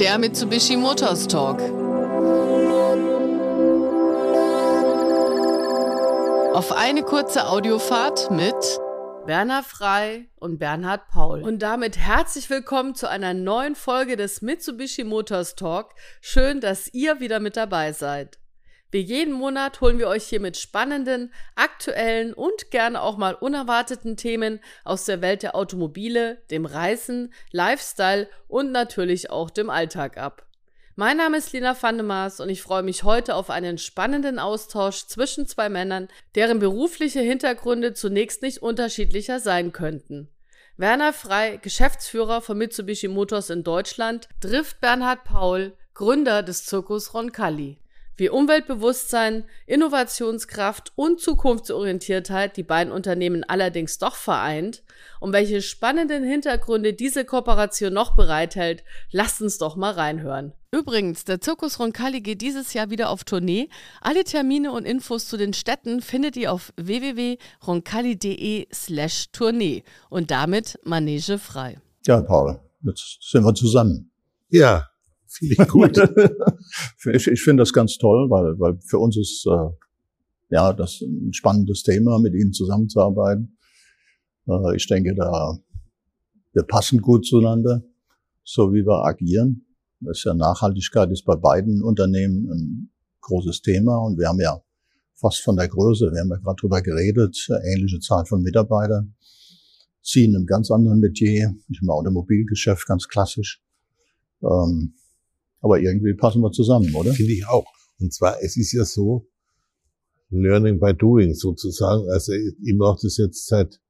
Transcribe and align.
Der 0.00 0.18
Mitsubishi 0.18 0.76
Motors 0.76 1.28
Talk. 1.28 1.60
Auf 6.52 6.72
eine 6.72 7.04
kurze 7.04 7.46
Audiofahrt 7.46 8.32
mit 8.32 8.54
Werner 9.26 9.62
Frei 9.62 10.28
und 10.40 10.58
Bernhard 10.58 11.06
Paul. 11.06 11.44
Und 11.44 11.60
damit 11.60 11.98
herzlich 11.98 12.50
willkommen 12.50 12.96
zu 12.96 13.08
einer 13.08 13.32
neuen 13.32 13.76
Folge 13.76 14.16
des 14.16 14.42
Mitsubishi 14.42 15.04
Motors 15.04 15.54
Talk. 15.54 15.94
Schön, 16.20 16.60
dass 16.60 16.92
ihr 16.92 17.20
wieder 17.20 17.38
mit 17.38 17.56
dabei 17.56 17.92
seid. 17.92 18.39
Wie 18.92 19.00
jeden 19.00 19.32
Monat 19.32 19.80
holen 19.80 19.98
wir 20.00 20.08
euch 20.08 20.24
hier 20.24 20.40
mit 20.40 20.56
spannenden, 20.56 21.32
aktuellen 21.54 22.34
und 22.34 22.72
gerne 22.72 23.00
auch 23.00 23.16
mal 23.16 23.34
unerwarteten 23.34 24.16
Themen 24.16 24.58
aus 24.84 25.04
der 25.04 25.20
Welt 25.20 25.44
der 25.44 25.54
Automobile, 25.54 26.42
dem 26.50 26.66
Reisen, 26.66 27.32
Lifestyle 27.52 28.28
und 28.48 28.72
natürlich 28.72 29.30
auch 29.30 29.50
dem 29.50 29.70
Alltag 29.70 30.18
ab. 30.18 30.44
Mein 30.96 31.18
Name 31.18 31.36
ist 31.36 31.52
Lina 31.52 31.80
Vandemaas 31.80 32.40
und 32.40 32.48
ich 32.48 32.62
freue 32.62 32.82
mich 32.82 33.04
heute 33.04 33.36
auf 33.36 33.48
einen 33.48 33.78
spannenden 33.78 34.40
Austausch 34.40 35.06
zwischen 35.06 35.46
zwei 35.46 35.68
Männern, 35.68 36.08
deren 36.34 36.58
berufliche 36.58 37.20
Hintergründe 37.20 37.94
zunächst 37.94 38.42
nicht 38.42 38.60
unterschiedlicher 38.60 39.38
sein 39.38 39.70
könnten. 39.70 40.28
Werner 40.76 41.12
Frei, 41.12 41.58
Geschäftsführer 41.58 42.40
von 42.42 42.58
Mitsubishi 42.58 43.06
Motors 43.06 43.50
in 43.50 43.62
Deutschland, 43.62 44.28
trifft 44.40 44.80
Bernhard 44.80 45.22
Paul, 45.22 45.76
Gründer 45.94 46.42
des 46.42 46.66
Zirkus 46.66 47.14
Roncalli 47.14 47.79
wie 48.20 48.30
Umweltbewusstsein, 48.30 49.44
Innovationskraft 49.66 50.92
und 50.94 51.20
Zukunftsorientiertheit 51.20 52.56
die 52.56 52.62
beiden 52.62 52.92
Unternehmen 52.92 53.42
allerdings 53.42 53.98
doch 53.98 54.14
vereint 54.14 54.82
und 55.18 55.32
welche 55.32 55.62
spannenden 55.62 56.22
Hintergründe 56.22 56.92
diese 56.92 57.24
Kooperation 57.24 57.92
noch 57.92 58.14
bereithält, 58.14 58.84
lasst 59.10 59.42
uns 59.42 59.58
doch 59.58 59.74
mal 59.74 59.92
reinhören. 59.92 60.52
Übrigens, 60.72 61.24
der 61.24 61.40
Zirkus 61.40 61.80
Roncalli 61.80 62.20
geht 62.20 62.42
dieses 62.42 62.74
Jahr 62.74 62.90
wieder 62.90 63.10
auf 63.10 63.24
Tournee. 63.24 63.68
Alle 64.00 64.22
Termine 64.22 64.70
und 64.70 64.84
Infos 64.84 65.26
zu 65.26 65.36
den 65.36 65.52
Städten 65.52 66.00
findet 66.00 66.36
ihr 66.36 66.52
auf 66.52 66.72
www.roncalli.de 66.76 68.68
slash 68.72 69.32
Tournee 69.32 69.82
und 70.10 70.30
damit 70.30 70.78
Manege 70.84 71.38
frei. 71.38 71.80
Ja, 72.06 72.20
Paul, 72.20 72.60
jetzt 72.82 73.18
sind 73.20 73.44
wir 73.44 73.54
zusammen. 73.54 74.12
Ja, 74.48 74.86
Finde 75.30 75.54
ich 75.58 75.68
gut. 75.68 75.96
ich 77.14 77.26
ich 77.28 77.42
finde 77.42 77.62
das 77.62 77.72
ganz 77.72 77.96
toll, 77.98 78.28
weil, 78.30 78.58
weil 78.58 78.78
für 78.80 78.98
uns 78.98 79.16
ist 79.16 79.46
äh, 79.46 79.70
ja 80.50 80.72
das 80.72 81.00
ein 81.02 81.32
spannendes 81.32 81.84
Thema, 81.84 82.18
mit 82.18 82.34
Ihnen 82.34 82.52
zusammenzuarbeiten. 82.52 83.56
Äh, 84.48 84.76
ich 84.76 84.86
denke, 84.88 85.14
da 85.14 85.56
wir 86.52 86.64
passen 86.64 87.00
gut 87.00 87.24
zueinander, 87.24 87.82
so 88.42 88.72
wie 88.72 88.84
wir 88.84 89.04
agieren. 89.04 89.66
Das 90.00 90.18
ist 90.18 90.24
ja 90.24 90.34
Nachhaltigkeit 90.34 91.10
ist 91.12 91.24
bei 91.24 91.36
beiden 91.36 91.82
Unternehmen 91.82 92.50
ein 92.50 92.90
großes 93.20 93.62
Thema 93.62 93.98
und 93.98 94.18
wir 94.18 94.28
haben 94.28 94.40
ja 94.40 94.60
fast 95.14 95.42
von 95.42 95.56
der 95.56 95.68
Größe, 95.68 96.10
wir 96.10 96.20
haben 96.20 96.30
ja 96.30 96.36
gerade 96.38 96.56
drüber 96.58 96.82
geredet, 96.82 97.36
ähnliche 97.64 98.00
Zahl 98.00 98.24
von 98.24 98.42
Mitarbeitern, 98.42 99.14
ziehen 100.02 100.34
einem 100.34 100.46
ganz 100.46 100.70
anderen 100.70 100.98
Metier, 100.98 101.54
ich 101.68 101.82
im 101.82 101.90
Automobilgeschäft 101.90 102.86
ganz 102.86 103.06
klassisch. 103.06 103.62
Ähm, 104.42 104.94
aber 105.60 105.80
irgendwie 105.80 106.14
passen 106.14 106.40
wir 106.42 106.52
zusammen, 106.52 106.94
oder? 106.94 107.12
Finde 107.12 107.32
ich 107.32 107.46
auch. 107.46 107.66
Und 107.98 108.12
zwar, 108.12 108.42
es 108.42 108.56
ist 108.56 108.72
ja 108.72 108.84
so, 108.84 109.26
Learning 110.30 110.78
by 110.78 110.94
Doing 110.94 111.34
sozusagen. 111.34 112.08
Also 112.10 112.32
ich 112.32 112.74
mache 112.76 113.00
das 113.02 113.16
jetzt 113.16 113.46
seit, 113.46 113.80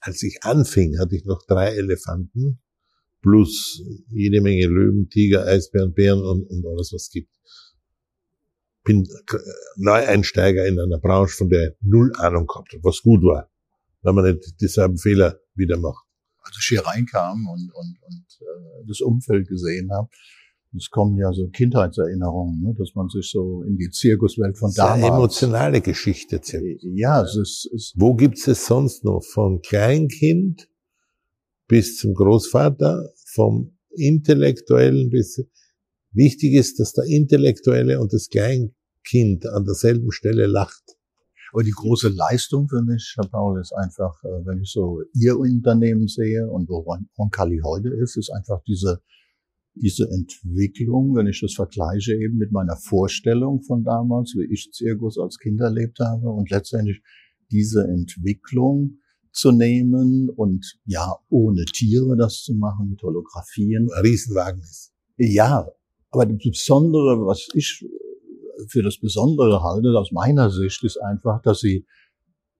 als 0.00 0.22
ich 0.22 0.38
anfing, 0.42 0.98
hatte 0.98 1.16
ich 1.16 1.24
noch 1.24 1.42
drei 1.46 1.74
Elefanten 1.74 2.60
plus 3.22 3.82
jede 4.08 4.40
Menge 4.40 4.66
Löwen, 4.66 5.08
Tiger, 5.08 5.44
Eisbären, 5.46 5.92
Bären 5.92 6.20
und, 6.20 6.44
und 6.48 6.66
alles, 6.66 6.92
was 6.92 7.04
es 7.04 7.10
gibt. 7.10 7.30
Bin 8.84 9.08
Neueinsteiger 9.76 10.66
in 10.66 10.78
einer 10.78 10.98
Branche, 10.98 11.36
von 11.36 11.48
der 11.48 11.70
ich 11.70 11.76
null 11.80 12.12
Ahnung 12.18 12.46
gehabt 12.46 12.72
habe, 12.72 12.84
was 12.84 13.02
gut 13.02 13.22
war, 13.22 13.50
wenn 14.02 14.14
man 14.14 14.24
nicht 14.32 14.60
dieselben 14.60 14.98
Fehler 14.98 15.40
wieder 15.54 15.78
macht 15.78 16.07
als 16.48 16.58
ich 16.60 16.66
hier 16.68 16.84
reinkam 16.84 17.46
und, 17.46 17.70
und, 17.74 17.96
und 18.02 18.26
äh, 18.40 18.86
das 18.86 19.00
Umfeld 19.00 19.48
gesehen 19.48 19.90
habe, 19.92 20.08
es 20.76 20.90
kommen 20.90 21.16
ja 21.16 21.32
so 21.32 21.48
Kindheitserinnerungen, 21.48 22.60
ne, 22.60 22.74
dass 22.76 22.94
man 22.94 23.08
sich 23.08 23.30
so 23.30 23.62
in 23.62 23.76
die 23.76 23.90
Zirkuswelt 23.90 24.58
von 24.58 24.72
damals. 24.74 25.02
Eine 25.02 25.14
emotionale 25.14 25.80
Geschichte. 25.80 26.40
Zirkus. 26.40 26.82
Ja, 26.94 27.22
es 27.22 27.36
ist, 27.36 27.70
es 27.74 27.94
Wo 27.96 28.14
gibt's 28.14 28.46
es 28.46 28.66
sonst 28.66 29.04
noch? 29.04 29.22
Vom 29.22 29.60
Kleinkind 29.62 30.68
bis 31.68 31.96
zum 31.98 32.14
Großvater, 32.14 33.12
vom 33.32 33.78
Intellektuellen 33.90 35.10
bis, 35.10 35.42
wichtig 36.12 36.54
ist, 36.54 36.80
dass 36.80 36.92
der 36.92 37.04
Intellektuelle 37.04 38.00
und 38.00 38.12
das 38.12 38.28
Kleinkind 38.28 39.46
an 39.46 39.64
derselben 39.64 40.10
Stelle 40.12 40.46
lacht. 40.46 40.97
Aber 41.52 41.62
die 41.62 41.72
große 41.72 42.08
Leistung 42.08 42.68
für 42.68 42.82
mich, 42.82 43.14
Herr 43.16 43.28
Paul, 43.28 43.60
ist 43.60 43.72
einfach, 43.72 44.22
äh, 44.24 44.46
wenn 44.46 44.60
ich 44.60 44.70
so 44.70 45.02
Ihr 45.14 45.38
Unternehmen 45.38 46.08
sehe 46.08 46.48
und 46.48 46.68
wo 46.68 46.84
Roncalli 47.18 47.60
heute 47.64 47.88
ist, 47.88 48.16
ist 48.16 48.30
einfach 48.30 48.62
diese, 48.66 49.00
diese 49.74 50.08
Entwicklung, 50.10 51.14
wenn 51.14 51.26
ich 51.26 51.40
das 51.40 51.54
vergleiche 51.54 52.14
eben 52.14 52.36
mit 52.36 52.52
meiner 52.52 52.76
Vorstellung 52.76 53.62
von 53.62 53.84
damals, 53.84 54.34
wie 54.36 54.52
ich 54.52 54.70
Zirkus 54.72 55.18
als 55.18 55.38
Kind 55.38 55.60
erlebt 55.60 55.98
habe 56.00 56.28
und 56.28 56.50
letztendlich 56.50 57.00
diese 57.50 57.84
Entwicklung 57.84 58.98
zu 59.32 59.52
nehmen 59.52 60.28
und 60.30 60.78
ja, 60.84 61.14
ohne 61.28 61.64
Tiere 61.64 62.16
das 62.16 62.42
zu 62.42 62.54
machen, 62.54 62.90
mit 62.90 63.02
Holographien. 63.02 63.88
Ein 63.94 64.02
Riesenwagnis. 64.02 64.92
Ja, 65.16 65.68
aber 66.10 66.26
das 66.26 66.38
Besondere, 66.38 67.24
was 67.26 67.48
ich 67.54 67.86
für 68.68 68.82
das 68.82 68.98
Besondere 68.98 69.62
halte, 69.62 69.96
aus 69.98 70.12
meiner 70.12 70.50
Sicht, 70.50 70.82
ist 70.84 70.98
einfach, 70.98 71.42
dass 71.42 71.60
sie 71.60 71.86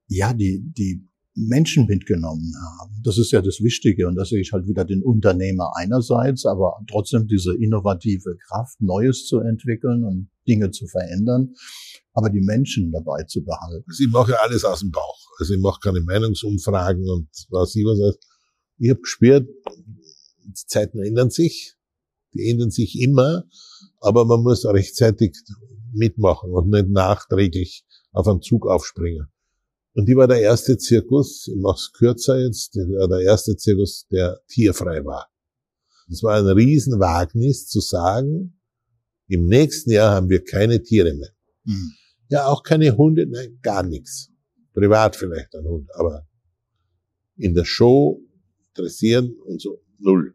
ja 0.06 0.32
die, 0.32 0.62
die 0.76 1.08
Menschen 1.34 1.86
mitgenommen 1.86 2.52
haben. 2.78 3.00
Das 3.04 3.18
ist 3.18 3.30
ja 3.30 3.40
das 3.40 3.60
Wichtige 3.60 4.08
und 4.08 4.16
da 4.16 4.24
sehe 4.24 4.40
ich 4.40 4.52
halt 4.52 4.66
wieder 4.66 4.84
den 4.84 5.02
Unternehmer 5.02 5.70
einerseits, 5.76 6.44
aber 6.44 6.74
trotzdem 6.90 7.26
diese 7.28 7.54
innovative 7.54 8.36
Kraft, 8.48 8.80
Neues 8.80 9.26
zu 9.26 9.38
entwickeln 9.40 10.04
und 10.04 10.30
Dinge 10.48 10.70
zu 10.70 10.86
verändern, 10.86 11.54
aber 12.12 12.30
die 12.30 12.40
Menschen 12.40 12.90
dabei 12.90 13.22
zu 13.24 13.44
behalten. 13.44 13.84
Also 13.86 14.04
ich 14.04 14.10
mache 14.10 14.32
ja 14.32 14.38
alles 14.42 14.64
aus 14.64 14.80
dem 14.80 14.90
Bauch. 14.90 15.18
Also 15.38 15.54
ich 15.54 15.60
mache 15.60 15.78
keine 15.80 16.00
Meinungsumfragen 16.00 17.08
und 17.08 17.28
was 17.50 17.76
ich 17.76 17.84
was. 17.84 18.18
Ich 18.78 18.90
habe 18.90 19.00
gespürt, 19.00 19.48
die 20.44 20.54
Zeiten 20.54 21.00
ändern 21.02 21.30
sich, 21.30 21.74
die 22.34 22.50
ändern 22.50 22.70
sich 22.70 23.00
immer, 23.00 23.44
aber 24.00 24.24
man 24.24 24.42
muss 24.42 24.64
rechtzeitig 24.64 25.36
mitmachen 25.92 26.52
und 26.52 26.68
nicht 26.70 26.88
nachträglich 26.88 27.84
auf 28.12 28.26
einen 28.28 28.42
Zug 28.42 28.66
aufspringen. 28.66 29.28
Und 29.94 30.06
die 30.06 30.16
war 30.16 30.28
der 30.28 30.40
erste 30.40 30.78
Zirkus, 30.78 31.48
ich 31.48 31.60
mach's 31.60 31.92
kürzer 31.92 32.38
jetzt, 32.40 32.76
der 32.76 33.20
erste 33.20 33.56
Zirkus, 33.56 34.06
der 34.10 34.40
tierfrei 34.48 35.04
war. 35.04 35.28
Es 36.10 36.22
war 36.22 36.38
ein 36.38 36.46
Riesenwagnis 36.46 37.66
zu 37.66 37.80
sagen, 37.80 38.60
im 39.26 39.46
nächsten 39.46 39.90
Jahr 39.90 40.14
haben 40.14 40.28
wir 40.28 40.42
keine 40.44 40.82
Tiere 40.82 41.14
mehr. 41.14 41.30
Mhm. 41.64 41.92
Ja, 42.30 42.46
auch 42.46 42.62
keine 42.62 42.96
Hunde, 42.96 43.26
nein, 43.26 43.58
gar 43.62 43.82
nichts. 43.82 44.30
Privat 44.72 45.16
vielleicht 45.16 45.54
ein 45.54 45.64
Hund, 45.64 45.88
aber 45.94 46.26
in 47.36 47.54
der 47.54 47.64
Show 47.64 48.22
dressieren 48.74 49.36
und 49.44 49.60
so 49.60 49.82
null. 49.98 50.34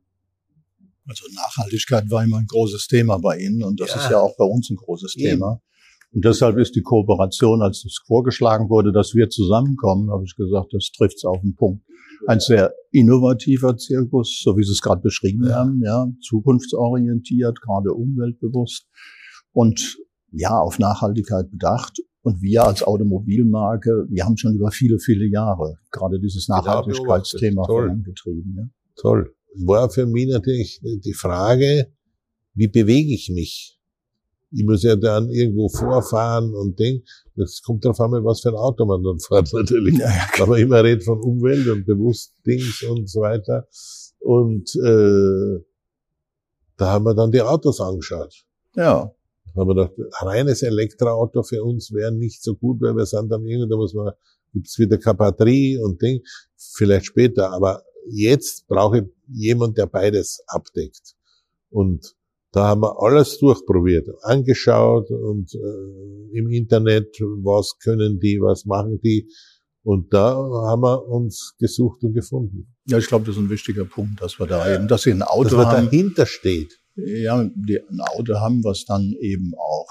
Also 1.07 1.25
Nachhaltigkeit 1.33 2.09
war 2.09 2.23
immer 2.23 2.37
ein 2.37 2.47
großes 2.47 2.87
Thema 2.87 3.17
bei 3.17 3.37
Ihnen 3.37 3.63
und 3.63 3.79
das 3.79 3.89
ja. 3.89 3.95
ist 3.97 4.11
ja 4.11 4.19
auch 4.19 4.35
bei 4.37 4.45
uns 4.45 4.69
ein 4.69 4.77
großes 4.77 5.15
Eben. 5.17 5.29
Thema. 5.29 5.61
Und 6.13 6.23
deshalb 6.25 6.57
ist 6.57 6.75
die 6.75 6.81
Kooperation, 6.83 7.61
als 7.61 7.83
es 7.85 7.99
vorgeschlagen 8.05 8.69
wurde, 8.69 8.91
dass 8.91 9.15
wir 9.15 9.29
zusammenkommen, 9.29 10.11
habe 10.11 10.23
ich 10.25 10.35
gesagt, 10.35 10.67
das 10.71 10.91
trifft 10.95 11.17
es 11.17 11.25
auf 11.25 11.41
den 11.41 11.55
Punkt. 11.55 11.83
Ein 12.27 12.39
sehr 12.39 12.73
innovativer 12.91 13.75
Zirkus, 13.75 14.41
so 14.43 14.55
wie 14.55 14.63
Sie 14.63 14.71
es 14.71 14.81
gerade 14.81 15.01
beschrieben 15.01 15.45
ja. 15.47 15.55
haben, 15.55 15.81
ja, 15.83 16.07
zukunftsorientiert, 16.21 17.59
gerade 17.61 17.93
umweltbewusst 17.93 18.87
und 19.51 19.97
ja, 20.31 20.57
auf 20.57 20.79
Nachhaltigkeit 20.79 21.49
bedacht. 21.49 21.99
Und 22.21 22.41
wir 22.41 22.63
als 22.63 22.83
Automobilmarke, 22.83 24.05
wir 24.09 24.23
haben 24.23 24.37
schon 24.37 24.55
über 24.55 24.71
viele, 24.71 24.97
viele 24.99 25.25
Jahre 25.25 25.79
gerade 25.91 26.19
dieses 26.19 26.47
Nachhaltigkeitsthema 26.47 27.65
vorangetrieben. 27.65 28.55
Ja. 28.55 28.63
Toll 28.95 29.33
war 29.55 29.89
für 29.89 30.05
mich 30.05 30.27
natürlich 30.27 30.81
die 30.83 31.13
Frage, 31.13 31.91
wie 32.53 32.67
bewege 32.67 33.13
ich 33.13 33.29
mich? 33.29 33.79
Ich 34.51 34.63
muss 34.63 34.83
ja 34.83 34.95
dann 34.95 35.29
irgendwo 35.29 35.67
vorfahren 35.67 36.53
und 36.53 36.79
denken, 36.79 37.03
das 37.35 37.61
kommt 37.63 37.83
darauf 37.83 37.99
an, 37.99 38.11
was 38.23 38.41
für 38.41 38.49
ein 38.49 38.55
Auto 38.55 38.85
man 38.85 39.03
dann 39.03 39.19
fährt 39.19 39.51
natürlich. 39.53 39.97
Ja, 39.97 40.09
ja, 40.09 40.43
Aber 40.43 40.59
immer 40.59 40.83
redet 40.83 41.03
von 41.03 41.19
Umwelt 41.19 41.67
und 41.67 41.85
bewusst 41.85 42.35
Dings 42.45 42.83
und 42.83 43.09
so 43.09 43.21
weiter. 43.21 43.67
Und 44.19 44.75
äh, 44.75 45.63
da 46.77 46.91
haben 46.91 47.05
wir 47.05 47.15
dann 47.15 47.31
die 47.31 47.41
Autos 47.41 47.81
angeschaut. 47.81 48.45
Ja. 48.75 49.11
Da 49.53 49.61
haben 49.61 49.67
wir 49.69 49.75
gedacht, 49.75 49.93
reines 50.21 50.61
Elektroauto 50.61 51.43
für 51.43 51.63
uns 51.63 51.91
wäre 51.91 52.11
nicht 52.11 52.43
so 52.43 52.55
gut, 52.55 52.81
weil 52.81 52.95
wir 52.95 53.05
sind 53.05 53.29
dann 53.29 53.45
irgendwie, 53.45 53.69
da 53.69 53.75
muss 53.75 53.93
man, 53.93 54.13
gibt's 54.51 54.77
wieder 54.77 54.97
Batterie 55.13 55.77
und 55.77 56.01
Ding, 56.01 56.21
vielleicht 56.55 57.07
später. 57.07 57.51
Aber 57.51 57.83
jetzt 58.09 58.67
brauche 58.67 58.99
ich 58.99 59.03
jemand, 59.27 59.77
der 59.77 59.87
beides 59.87 60.43
abdeckt. 60.47 61.15
Und 61.69 62.15
da 62.51 62.67
haben 62.67 62.81
wir 62.81 63.01
alles 63.01 63.39
durchprobiert, 63.39 64.07
angeschaut 64.21 65.09
und 65.09 65.53
äh, 65.55 66.37
im 66.37 66.49
Internet, 66.49 67.15
was 67.19 67.77
können 67.79 68.19
die, 68.19 68.39
was 68.39 68.65
machen 68.65 68.99
die. 69.03 69.27
Und 69.81 70.13
da 70.13 70.33
haben 70.35 70.81
wir 70.81 71.07
uns 71.07 71.55
gesucht 71.59 72.03
und 72.03 72.13
gefunden. 72.13 72.73
Ja, 72.85 72.99
ich 72.99 73.07
glaube, 73.07 73.25
das 73.25 73.35
ist 73.35 73.41
ein 73.41 73.49
wichtiger 73.49 73.85
Punkt, 73.85 74.21
dass 74.21 74.39
wir 74.39 74.45
da 74.47 74.73
eben, 74.73 74.87
dass 74.87 75.01
sie 75.01 75.11
ein 75.11 75.23
Auto 75.23 75.57
dass 75.57 75.65
haben. 75.65 75.85
dahinter 75.85 76.25
steht. 76.25 76.79
Ja, 76.95 77.43
die 77.43 77.79
ein 77.89 77.99
Auto 77.99 78.35
haben, 78.35 78.63
was 78.63 78.85
dann 78.85 79.13
eben 79.19 79.53
auch 79.57 79.87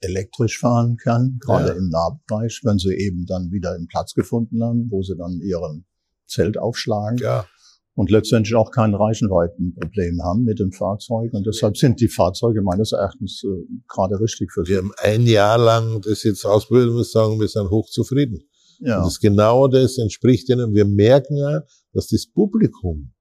elektrisch 0.00 0.58
fahren 0.58 0.96
kann, 0.96 1.38
gerade 1.40 1.68
Ja. 1.68 1.74
im 1.74 1.88
Nahbereich, 1.88 2.60
wenn 2.64 2.78
sie 2.78 2.92
eben 2.94 3.24
dann 3.26 3.50
wieder 3.52 3.72
einen 3.72 3.86
Platz 3.86 4.12
gefunden 4.14 4.62
haben, 4.62 4.90
wo 4.90 5.02
sie 5.02 5.16
dann 5.16 5.40
ihren 5.40 5.86
Zelt 6.26 6.58
aufschlagen 6.58 7.18
Ja. 7.18 7.46
Und 7.96 8.10
letztendlich 8.10 8.54
auch 8.56 8.70
kein 8.70 8.94
Reichweitenproblem 8.94 10.20
haben 10.22 10.42
mit 10.44 10.58
dem 10.58 10.72
Fahrzeug. 10.72 11.32
Und 11.32 11.46
deshalb 11.46 11.76
sind 11.76 12.00
die 12.00 12.08
Fahrzeuge 12.08 12.62
meines 12.62 12.92
Erachtens 12.92 13.42
äh, 13.44 13.48
gerade 13.88 14.18
richtig 14.20 14.52
für 14.52 14.64
sie. 14.64 14.72
Wir 14.72 14.78
haben 14.78 14.92
ein 15.02 15.26
Jahr 15.26 15.58
lang 15.58 16.00
das 16.02 16.22
jetzt 16.24 16.44
ausprobiert 16.44 16.88
und 16.88 16.94
muss 16.96 17.12
sagen, 17.12 17.38
wir 17.38 17.48
sind 17.48 17.70
hochzufrieden. 17.70 18.42
Ja, 18.80 18.98
Und 18.98 19.04
das 19.06 19.20
genau 19.20 19.68
das 19.68 19.98
entspricht 19.98 20.48
ihnen. 20.48 20.74
Wir 20.74 20.84
merken 20.84 21.36
ja, 21.36 21.62
dass 21.92 22.08
das 22.08 22.26
Publikum 22.26 23.12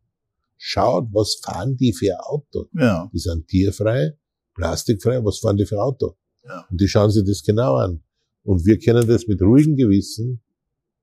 schaut, 0.57 1.07
was 1.11 1.35
fahren 1.43 1.77
die 1.77 1.93
für 1.93 2.15
Auto. 2.25 2.65
ja, 2.73 3.09
Die 3.13 3.19
sind 3.19 3.47
tierfrei, 3.47 4.17
plastikfrei, 4.55 5.23
was 5.23 5.39
fahren 5.39 5.57
die 5.57 5.65
für 5.65 5.81
Auto? 5.81 6.15
Ja. 6.45 6.65
Und 6.71 6.81
die 6.81 6.87
schauen 6.87 7.11
sich 7.11 7.23
das 7.25 7.43
genau 7.43 7.75
an. 7.75 8.01
Und 8.43 8.65
wir 8.65 8.79
können 8.79 9.07
das 9.07 9.27
mit 9.27 9.41
ruhigem 9.41 9.75
Gewissen 9.75 10.41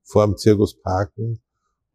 vor 0.03 0.25
dem 0.25 0.35
Zirkus 0.37 0.77
parken 0.81 1.39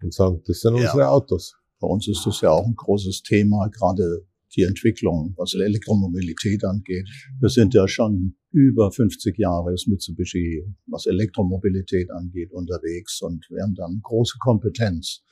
und 0.02 0.14
sagen, 0.14 0.42
das 0.46 0.60
sind 0.60 0.76
Ja. 0.76 0.80
unsere 0.90 1.08
Autos. 1.08 1.54
Bei 1.80 1.88
uns 1.88 2.08
ist 2.08 2.24
das 2.26 2.40
ja 2.40 2.50
auch 2.50 2.66
ein 2.66 2.74
großes 2.74 3.22
Thema, 3.22 3.68
gerade 3.68 4.26
die 4.54 4.62
Entwicklung, 4.62 5.34
was 5.36 5.54
Elektromobilität 5.54 6.64
angeht. 6.64 7.08
Wir 7.40 7.48
sind 7.48 7.74
ja 7.74 7.86
schon 7.86 8.36
über 8.52 8.90
50 8.90 9.36
Jahre 9.36 9.74
ist 9.74 9.86
Mitsubishi, 9.86 10.64
was 10.86 11.06
Elektromobilität 11.06 12.10
angeht, 12.10 12.52
unterwegs 12.52 13.20
und 13.20 13.46
wir 13.50 13.62
haben 13.62 13.74
da 13.74 13.84
eine 13.84 14.00
große 14.02 14.38
Kompetenz. 14.40 15.22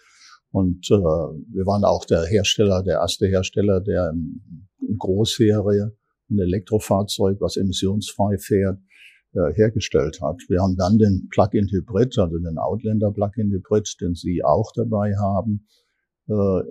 Und 0.50 0.88
äh, 0.90 0.94
wir 0.94 1.66
waren 1.66 1.84
auch 1.84 2.04
der 2.04 2.24
Hersteller, 2.26 2.82
der 2.82 2.98
erste 2.98 3.26
Hersteller, 3.26 3.80
der 3.80 4.10
in, 4.10 4.68
in 4.86 4.98
Großserie 4.98 5.96
ein 6.30 6.38
Elektrofahrzeug, 6.38 7.40
was 7.40 7.56
emissionsfrei 7.56 8.38
fährt, 8.38 8.78
äh, 9.32 9.52
hergestellt 9.54 10.20
hat. 10.22 10.40
Wir 10.48 10.60
haben 10.60 10.76
dann 10.76 10.98
den 10.98 11.28
Plug-in-Hybrid, 11.30 12.18
also 12.18 12.38
den 12.38 12.58
Outlander 12.58 13.10
Plug-in-Hybrid, 13.10 13.96
den 14.00 14.14
Sie 14.14 14.44
auch 14.44 14.70
dabei 14.74 15.14
haben, 15.16 15.66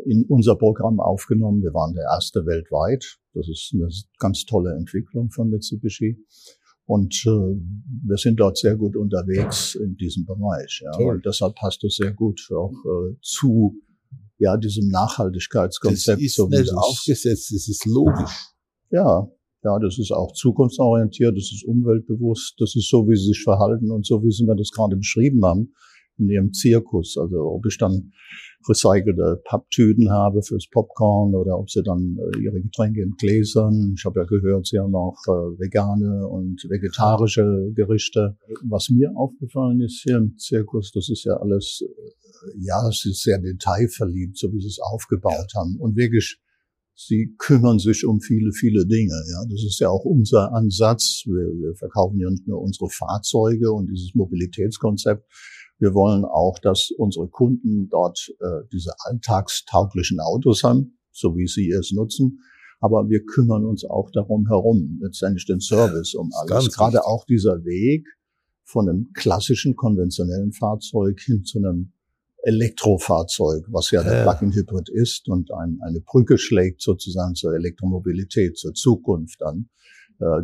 in 0.05 0.25
unser 0.29 0.55
Programm 0.55 0.99
aufgenommen. 0.99 1.61
Wir 1.61 1.73
waren 1.73 1.93
der 1.93 2.05
erste 2.05 2.45
weltweit. 2.45 3.19
Das 3.33 3.47
ist 3.47 3.71
eine 3.73 3.87
ganz 4.19 4.45
tolle 4.45 4.73
Entwicklung 4.75 5.29
von 5.29 5.49
Mitsubishi. 5.49 6.17
Und 6.85 7.13
äh, 7.25 7.29
wir 8.05 8.17
sind 8.17 8.39
dort 8.39 8.57
sehr 8.57 8.75
gut 8.75 8.95
unterwegs 8.95 9.75
in 9.75 9.95
diesem 9.95 10.25
Bereich. 10.25 10.81
Ja. 10.83 10.91
Toll. 10.91 11.15
Und 11.15 11.25
deshalb 11.25 11.55
passt 11.55 11.83
es 11.83 11.95
sehr 11.95 12.11
gut 12.13 12.41
auch 12.51 12.73
äh, 12.73 13.15
zu 13.21 13.75
ja, 14.37 14.57
diesem 14.57 14.89
Das 14.91 15.01
Nachhaltigkeitskonzept. 15.01 16.21
ist 16.21 16.35
so 16.35 16.47
nicht 16.49 16.59
es- 16.61 16.73
aufgesetzt, 16.73 17.51
das 17.53 17.67
ist 17.69 17.85
logisch. 17.85 18.49
ja, 18.89 19.27
ja, 19.63 19.79
das 19.79 19.97
ist 19.97 20.11
auch 20.11 20.33
zukunftsorientiert, 20.33 21.37
das 21.37 21.51
ist 21.53 21.63
umweltbewusst, 21.65 22.55
das 22.59 22.75
ist 22.75 22.89
so, 22.89 23.07
wie 23.07 23.15
sie 23.15 23.27
sich 23.27 23.43
verhalten 23.43 23.89
und 23.91 24.05
so, 24.05 24.21
wie 24.21 24.31
sie 24.31 24.43
mir 24.45 24.55
das 24.57 24.71
gerade 24.71 24.97
beschrieben 24.97 25.45
haben 25.45 25.73
in 26.17 26.29
ihrem 26.29 26.53
Zirkus. 26.53 27.17
Also 27.17 27.41
ob 27.41 27.65
ich 27.65 27.77
dann 27.77 28.11
recycelte 28.67 29.41
Papptüten 29.45 30.09
habe 30.09 30.41
fürs 30.41 30.67
Popcorn 30.71 31.35
oder 31.35 31.57
ob 31.57 31.69
sie 31.69 31.83
dann 31.83 32.17
äh, 32.17 32.39
ihre 32.39 32.61
Getränke 32.61 33.01
in 33.01 33.11
Gläsern. 33.17 33.93
Ich 33.97 34.05
habe 34.05 34.21
ja 34.21 34.25
gehört, 34.25 34.67
sie 34.67 34.79
haben 34.79 34.95
auch 34.95 35.17
äh, 35.27 35.59
vegane 35.59 36.27
und 36.27 36.63
vegetarische 36.69 37.71
Gerichte. 37.75 38.37
Was 38.63 38.89
mir 38.89 39.11
aufgefallen 39.15 39.81
ist 39.81 40.01
hier 40.03 40.17
im 40.17 40.37
Zirkus, 40.37 40.91
das 40.91 41.09
ist 41.09 41.25
ja 41.25 41.33
alles, 41.33 41.83
äh, 41.83 42.51
ja, 42.59 42.87
es 42.87 43.05
ist 43.05 43.23
sehr 43.23 43.39
detailverliebt, 43.39 44.37
so 44.37 44.51
wie 44.53 44.61
sie 44.61 44.67
es 44.67 44.79
aufgebaut 44.79 45.51
haben. 45.55 45.77
Und 45.79 45.95
wirklich 45.97 46.39
Sie 46.95 47.33
kümmern 47.39 47.79
sich 47.79 48.05
um 48.05 48.21
viele, 48.21 48.51
viele 48.51 48.85
Dinge. 48.85 49.15
Ja, 49.31 49.43
das 49.49 49.63
ist 49.63 49.79
ja 49.79 49.89
auch 49.89 50.05
unser 50.05 50.53
Ansatz. 50.53 51.23
Wir, 51.25 51.47
wir 51.59 51.75
verkaufen 51.75 52.19
ja 52.19 52.29
nicht 52.29 52.47
nur 52.47 52.61
unsere 52.61 52.87
Fahrzeuge 52.87 53.71
und 53.71 53.87
dieses 53.87 54.13
Mobilitätskonzept. 54.13 55.25
Wir 55.83 55.93
wollen 55.93 56.23
auch, 56.23 56.59
dass 56.59 56.91
unsere 56.97 57.27
Kunden 57.27 57.89
dort 57.89 58.33
äh, 58.39 58.65
diese 58.71 58.93
alltagstauglichen 58.99 60.21
Autos 60.21 60.63
haben, 60.63 60.97
so 61.11 61.35
wie 61.35 61.45
sie 61.45 61.69
es 61.71 61.91
nutzen. 61.91 62.39
Aber 62.79 63.09
wir 63.09 63.25
kümmern 63.25 63.65
uns 63.65 63.83
auch 63.83 64.09
darum 64.11 64.47
herum, 64.47 64.99
letztendlich 65.01 65.45
den 65.45 65.59
Service 65.59 66.15
um 66.15 66.29
alles. 66.39 66.73
Gerade 66.73 66.93
wichtig. 66.93 67.05
auch 67.05 67.25
dieser 67.25 67.65
Weg 67.65 68.07
von 68.63 68.87
einem 68.87 69.11
klassischen, 69.13 69.75
konventionellen 69.75 70.53
Fahrzeug 70.53 71.19
hin 71.19 71.43
zu 71.43 71.57
einem 71.57 71.91
Elektrofahrzeug, 72.43 73.65
was 73.69 73.91
ja 73.91 74.03
der 74.03 74.19
Ja. 74.19 74.23
Plug-in-Hybrid 74.23 74.87
ist 74.87 75.27
und 75.27 75.51
ein, 75.53 75.79
eine 75.81 75.99
Brücke 75.99 76.37
schlägt 76.37 76.81
sozusagen 76.81 77.35
zur 77.35 77.53
Elektromobilität, 77.55 78.57
zur 78.57 78.73
Zukunft 78.73 79.41
dann, 79.41 79.69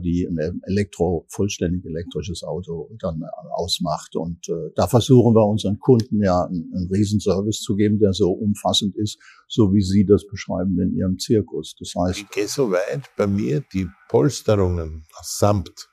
die 0.03 0.27
ein 0.27 0.61
Elektro, 0.65 1.25
vollständig 1.29 1.85
elektrisches 1.85 2.43
Auto 2.43 2.89
dann 2.99 3.21
äh, 3.21 3.25
ausmacht. 3.51 4.15
Und 4.15 4.47
äh, 4.49 4.71
da 4.75 4.87
versuchen 4.87 5.33
wir 5.35 5.45
unseren 5.45 5.79
Kunden 5.79 6.21
ja 6.23 6.45
einen, 6.45 6.89
Riesenservice 6.91 7.61
zu 7.61 7.75
geben, 7.75 7.99
der 7.99 8.13
so 8.13 8.31
umfassend 8.31 8.95
ist, 8.95 9.19
so 9.47 9.73
wie 9.73 9.81
Sie 9.81 10.05
das 10.05 10.25
beschreiben 10.27 10.79
in 10.79 10.95
Ihrem 10.95 11.17
Zirkus. 11.19 11.75
Das 11.79 11.93
heißt, 11.97 12.19
Ich 12.19 12.29
gehe 12.29 12.47
so 12.47 12.71
weit, 12.71 13.09
bei 13.17 13.27
mir 13.27 13.63
die 13.73 13.87
Polsterungen 14.09 15.05
Samt, 15.21 15.89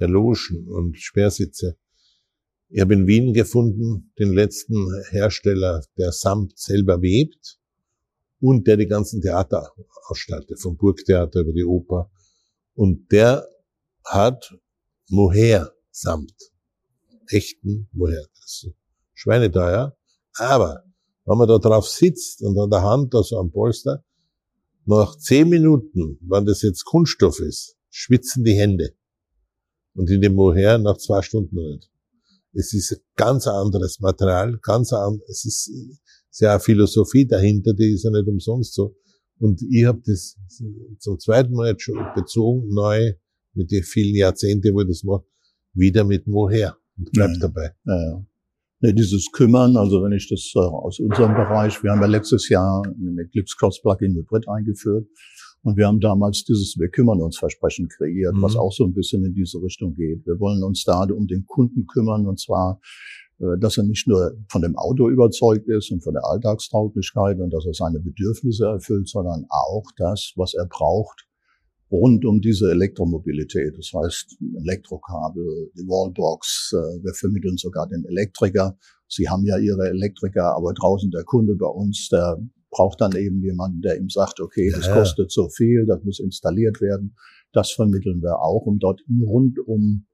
der 0.00 0.08
Logen 0.08 0.68
und 0.68 0.98
Sperrsitze. 0.98 1.76
Ich 2.68 2.80
habe 2.80 2.94
in 2.94 3.06
Wien 3.06 3.34
gefunden, 3.34 4.12
den 4.18 4.32
letzten 4.32 4.88
Hersteller, 5.10 5.82
der 5.98 6.10
Samt 6.10 6.58
selber 6.58 7.02
webt 7.02 7.58
und 8.40 8.66
der 8.66 8.76
die 8.76 8.86
ganzen 8.86 9.20
Theater 9.20 9.70
ausstattet, 10.08 10.58
vom 10.60 10.76
Burgtheater 10.76 11.40
über 11.40 11.52
die 11.52 11.64
Oper. 11.64 12.10
Und 12.74 13.10
der 13.12 13.46
hat 14.04 14.54
Mohair-Samt. 15.08 16.34
Echten 17.28 17.88
Mohair. 17.92 18.26
Das 18.34 18.64
ist 18.64 18.74
schweineteuer. 19.14 19.96
Aber 20.34 20.84
wenn 21.24 21.38
man 21.38 21.48
da 21.48 21.58
drauf 21.58 21.88
sitzt 21.88 22.42
und 22.42 22.58
an 22.58 22.70
der 22.70 22.82
Hand 22.82 23.14
da 23.14 23.22
so 23.22 23.38
am 23.38 23.50
Polster, 23.50 24.04
nach 24.84 25.16
zehn 25.16 25.48
Minuten, 25.48 26.18
wenn 26.22 26.44
das 26.44 26.62
jetzt 26.62 26.84
Kunststoff 26.84 27.38
ist, 27.40 27.76
schwitzen 27.90 28.44
die 28.44 28.54
Hände. 28.54 28.94
Und 29.94 30.10
in 30.10 30.20
dem 30.20 30.34
Mohair 30.34 30.78
nach 30.78 30.96
zwei 30.96 31.22
Stunden 31.22 31.54
nicht. 31.54 31.90
Es 32.54 32.72
ist 32.74 32.92
ein 32.92 32.98
ganz 33.16 33.46
anderes 33.46 34.00
Material, 34.00 34.58
ganz 34.62 34.92
an, 34.92 35.20
es 35.28 35.44
ist 35.44 35.70
sehr 36.30 36.58
Philosophie 36.60 37.26
dahinter, 37.26 37.72
die 37.74 37.94
ist 37.94 38.04
ja 38.04 38.10
nicht 38.10 38.26
umsonst 38.26 38.74
so. 38.74 38.96
Und 39.38 39.60
ich 39.70 39.84
habe 39.84 40.00
das 40.06 40.36
zum 40.98 41.18
zweiten 41.18 41.52
Mal 41.54 41.70
jetzt 41.70 41.82
schon 41.82 41.98
bezogen, 42.14 42.68
neu, 42.72 43.12
mit 43.54 43.70
den 43.70 43.82
vielen 43.82 44.14
Jahrzehnten, 44.14 44.72
wo 44.74 44.80
ich 44.80 44.88
das 44.88 45.02
mache, 45.04 45.24
wieder 45.74 46.04
mit 46.04 46.26
Mohair. 46.26 46.76
Und 46.96 47.10
bleib 47.12 47.30
Mhm. 47.30 47.40
dabei. 47.40 47.70
Ja. 47.84 48.24
Nee, 48.80 48.92
dieses 48.92 49.30
Kümmern, 49.32 49.76
also 49.76 50.02
wenn 50.02 50.12
ich 50.12 50.28
das 50.28 50.52
äh, 50.54 50.58
aus 50.58 50.98
unserem 51.00 51.34
Bereich, 51.34 51.82
wir 51.82 51.90
haben 51.92 52.00
ja 52.00 52.06
letztes 52.06 52.48
Jahr 52.48 52.82
einen 52.84 53.18
Eclipse 53.18 53.54
Cross 53.58 53.80
Plugin 53.80 54.14
Hybrid 54.14 54.48
eingeführt 54.48 55.06
und 55.62 55.76
wir 55.76 55.86
haben 55.86 56.00
damals 56.00 56.44
dieses 56.44 56.76
Wir 56.78 56.88
kümmern 56.88 57.20
uns 57.22 57.38
Versprechen 57.38 57.88
kreiert, 57.88 58.34
Mhm. 58.34 58.42
was 58.42 58.56
auch 58.56 58.72
so 58.72 58.84
ein 58.84 58.92
bisschen 58.92 59.24
in 59.24 59.34
diese 59.34 59.62
Richtung 59.62 59.94
geht. 59.94 60.26
Wir 60.26 60.38
wollen 60.40 60.62
uns 60.64 60.82
da 60.84 61.04
um 61.04 61.26
den 61.26 61.46
Kunden 61.46 61.86
kümmern 61.86 62.26
und 62.26 62.40
zwar, 62.40 62.80
dass 63.60 63.76
er 63.76 63.84
nicht 63.84 64.06
nur 64.06 64.32
von 64.48 64.62
dem 64.62 64.76
Auto 64.76 65.08
überzeugt 65.08 65.68
ist 65.68 65.90
und 65.90 66.02
von 66.02 66.14
der 66.14 66.24
Alltagstauglichkeit 66.24 67.38
und 67.38 67.50
dass 67.50 67.66
er 67.66 67.74
seine 67.74 68.00
Bedürfnisse 68.00 68.66
erfüllt, 68.66 69.08
sondern 69.08 69.46
auch 69.48 69.84
das, 69.96 70.32
was 70.36 70.54
er 70.54 70.66
braucht, 70.66 71.26
rund 71.90 72.24
um 72.24 72.40
diese 72.40 72.70
Elektromobilität. 72.70 73.76
Das 73.76 73.90
heißt, 73.94 74.38
Elektrokabel, 74.64 75.70
die 75.76 75.86
Wallbox, 75.86 76.72
äh, 76.72 77.04
wir 77.04 77.14
vermitteln 77.14 77.56
sogar 77.56 77.86
den 77.88 78.04
Elektriker. 78.06 78.78
Sie 79.08 79.28
haben 79.28 79.44
ja 79.44 79.58
Ihre 79.58 79.88
Elektriker, 79.88 80.56
aber 80.56 80.72
draußen 80.72 81.10
der 81.10 81.24
Kunde 81.24 81.54
bei 81.54 81.66
uns, 81.66 82.08
der 82.10 82.38
braucht 82.70 83.02
dann 83.02 83.14
eben 83.14 83.42
jemanden, 83.42 83.82
der 83.82 83.98
ihm 83.98 84.08
sagt, 84.08 84.40
okay, 84.40 84.72
das 84.74 84.86
Ja. 84.86 84.94
kostet 84.94 85.30
so 85.30 85.48
viel, 85.50 85.84
das 85.86 86.02
muss 86.02 86.18
installiert 86.18 86.80
werden. 86.80 87.14
Das 87.52 87.70
vermitteln 87.72 88.22
wir 88.22 88.40
auch, 88.40 88.64
um 88.64 88.78
dort 88.78 89.02
ein 89.10 89.22
rundum 89.22 90.06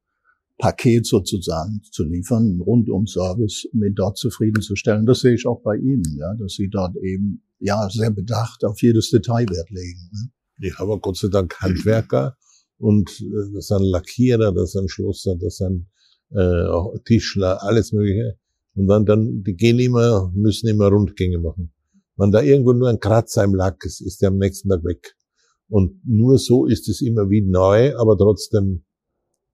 Paket 0.58 1.06
sozusagen 1.06 1.80
zu 1.90 2.04
liefern, 2.04 2.44
einen 2.44 2.60
rundum 2.60 3.06
Service, 3.06 3.66
um 3.72 3.84
ihn 3.84 3.94
dort 3.94 4.18
zufriedenzustellen. 4.18 5.06
Das 5.06 5.20
sehe 5.20 5.34
ich 5.34 5.46
auch 5.46 5.62
bei 5.62 5.76
Ihnen, 5.76 6.16
ja, 6.18 6.34
dass 6.34 6.54
Sie 6.54 6.68
dort 6.68 6.96
eben 6.96 7.42
ja 7.60 7.88
sehr 7.90 8.10
bedacht 8.10 8.64
auf 8.64 8.82
jedes 8.82 9.10
Detail 9.10 9.48
Wert 9.48 9.70
legen. 9.70 10.10
Ne? 10.12 10.30
Ich 10.68 10.78
habe 10.78 10.98
Gott 10.98 11.16
sei 11.16 11.28
Dank 11.28 11.54
Handwerker 11.60 12.36
und 12.78 13.08
äh, 13.20 13.54
das 13.54 13.68
sind 13.68 13.82
Lackierer, 13.82 14.52
das 14.52 14.72
sind 14.72 14.90
Schlosser, 14.90 15.36
das 15.36 15.58
sind 15.58 15.86
äh, 16.30 16.64
auch 16.66 16.94
Tischler, 17.04 17.62
alles 17.62 17.92
mögliche. 17.92 18.36
Und 18.74 18.88
dann, 18.88 19.06
dann, 19.06 19.42
die 19.42 19.54
gehen 19.54 19.78
immer, 19.78 20.30
müssen 20.34 20.68
immer 20.68 20.88
Rundgänge 20.88 21.38
machen. 21.38 21.72
Wenn 22.16 22.32
da 22.32 22.42
irgendwo 22.42 22.72
nur 22.72 22.88
ein 22.88 23.00
Kratzer 23.00 23.44
im 23.44 23.54
Lack 23.54 23.84
ist, 23.84 24.00
ist 24.00 24.22
der 24.22 24.28
am 24.28 24.38
nächsten 24.38 24.68
Tag 24.68 24.84
weg. 24.84 25.14
Und 25.68 26.00
nur 26.04 26.38
so 26.38 26.66
ist 26.66 26.88
es 26.88 27.00
immer 27.00 27.30
wie 27.30 27.42
neu, 27.42 27.96
aber 27.96 28.16
trotzdem 28.16 28.84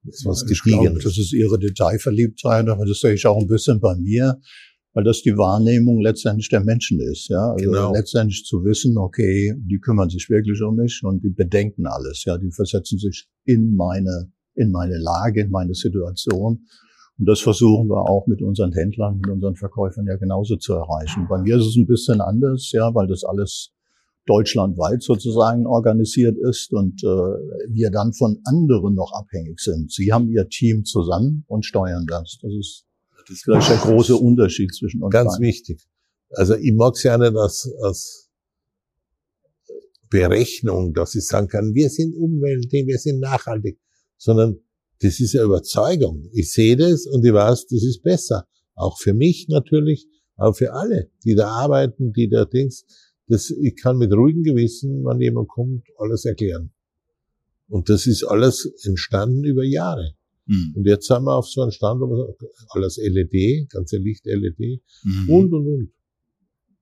ist 0.06 0.24
was 0.26 0.44
ich 0.50 0.62
glaube, 0.62 0.98
das 1.02 1.18
ist 1.18 1.32
ihre 1.32 1.58
Detailverliebtheit, 1.58 2.68
aber 2.68 2.84
das 2.86 3.00
sehe 3.00 3.14
ich 3.14 3.26
auch 3.26 3.38
ein 3.40 3.46
bisschen 3.46 3.80
bei 3.80 3.94
mir, 3.96 4.40
weil 4.92 5.04
das 5.04 5.22
die 5.22 5.36
Wahrnehmung 5.36 6.00
letztendlich 6.00 6.48
der 6.48 6.60
Menschen 6.60 7.00
ist. 7.00 7.28
Ja, 7.28 7.50
also 7.52 7.70
Genau. 7.70 7.92
letztendlich 7.92 8.44
zu 8.44 8.64
wissen, 8.64 8.96
okay, 8.98 9.54
die 9.58 9.78
kümmern 9.80 10.08
sich 10.08 10.28
wirklich 10.30 10.60
um 10.62 10.76
mich 10.76 11.00
und 11.04 11.22
die 11.24 11.30
bedenken 11.30 11.86
alles. 11.86 12.24
Ja, 12.24 12.38
die 12.38 12.50
versetzen 12.52 12.98
sich 12.98 13.26
in 13.44 13.74
meine 13.74 14.30
in 14.56 14.70
meine 14.70 14.96
Lage, 14.98 15.42
in 15.42 15.50
meine 15.50 15.74
Situation. 15.74 16.66
Und 17.18 17.28
das 17.28 17.40
versuchen 17.40 17.88
wir 17.88 18.08
auch 18.08 18.26
mit 18.26 18.42
unseren 18.42 18.72
Händlern, 18.72 19.16
mit 19.18 19.30
unseren 19.30 19.56
Verkäufern 19.56 20.06
ja 20.06 20.16
genauso 20.16 20.56
zu 20.56 20.74
erreichen. 20.74 21.26
Bei 21.28 21.38
mir 21.40 21.56
ist 21.56 21.66
es 21.66 21.76
ein 21.76 21.86
bisschen 21.86 22.20
anders, 22.20 22.70
ja, 22.72 22.94
weil 22.94 23.06
das 23.06 23.24
alles 23.24 23.73
deutschlandweit 24.26 25.02
sozusagen 25.02 25.66
organisiert 25.66 26.36
ist 26.38 26.72
und 26.72 27.02
äh, 27.04 27.06
wir 27.06 27.90
dann 27.90 28.12
von 28.12 28.40
anderen 28.44 28.94
noch 28.94 29.12
abhängig 29.12 29.60
sind. 29.60 29.92
Sie 29.92 30.12
haben 30.12 30.30
ihr 30.30 30.48
Team 30.48 30.84
zusammen 30.84 31.44
und 31.46 31.66
steuern 31.66 32.06
das. 32.06 32.38
Das 32.40 32.52
ist 32.52 32.86
vielleicht 33.42 33.70
der 33.70 33.76
große 33.76 34.16
Unterschied 34.16 34.74
zwischen 34.74 35.02
uns. 35.02 35.12
Ganz 35.12 35.34
beiden. 35.34 35.46
wichtig. 35.46 35.86
Also 36.30 36.54
ich 36.54 36.72
mag 36.72 36.94
es 36.94 37.02
ja 37.02 37.18
nicht 37.18 37.36
als, 37.36 37.70
als 37.82 38.30
Berechnung, 40.08 40.94
dass 40.94 41.14
ich 41.14 41.26
sagen 41.26 41.48
kann, 41.48 41.74
wir 41.74 41.90
sind 41.90 42.14
Umwelt, 42.14 42.70
wir 42.70 42.98
sind 42.98 43.20
nachhaltig, 43.20 43.78
sondern 44.16 44.58
das 45.00 45.20
ist 45.20 45.34
eine 45.34 45.44
Überzeugung. 45.44 46.28
Ich 46.32 46.52
sehe 46.52 46.76
das 46.76 47.06
und 47.06 47.24
ich 47.24 47.32
weiß, 47.32 47.66
das 47.66 47.82
ist 47.82 48.02
besser. 48.02 48.46
Auch 48.74 48.98
für 48.98 49.12
mich 49.12 49.48
natürlich, 49.48 50.08
aber 50.36 50.54
für 50.54 50.72
alle, 50.72 51.10
die 51.24 51.34
da 51.34 51.48
arbeiten, 51.48 52.12
die 52.12 52.28
da 52.28 52.44
Dings. 52.44 52.84
Das, 53.26 53.50
ich 53.50 53.76
kann 53.76 53.96
mit 53.98 54.12
ruhigem 54.12 54.42
Gewissen, 54.42 55.04
wenn 55.04 55.20
jemand 55.20 55.48
kommt, 55.48 55.86
alles 55.98 56.24
erklären. 56.24 56.70
Und 57.68 57.88
das 57.88 58.06
ist 58.06 58.24
alles 58.24 58.70
entstanden 58.84 59.44
über 59.44 59.64
Jahre. 59.64 60.14
Hm. 60.46 60.74
Und 60.76 60.86
jetzt 60.86 61.06
sind 61.06 61.22
wir 61.24 61.34
auf 61.34 61.46
so 61.48 61.62
einem 61.62 61.70
Stand, 61.70 62.00
wo 62.02 62.36
alles 62.70 62.98
LED, 62.98 63.70
ganze 63.70 63.96
Licht 63.96 64.26
LED 64.26 64.82
Mhm. 65.04 65.28
und, 65.30 65.54
und, 65.54 65.66
und. 65.66 65.90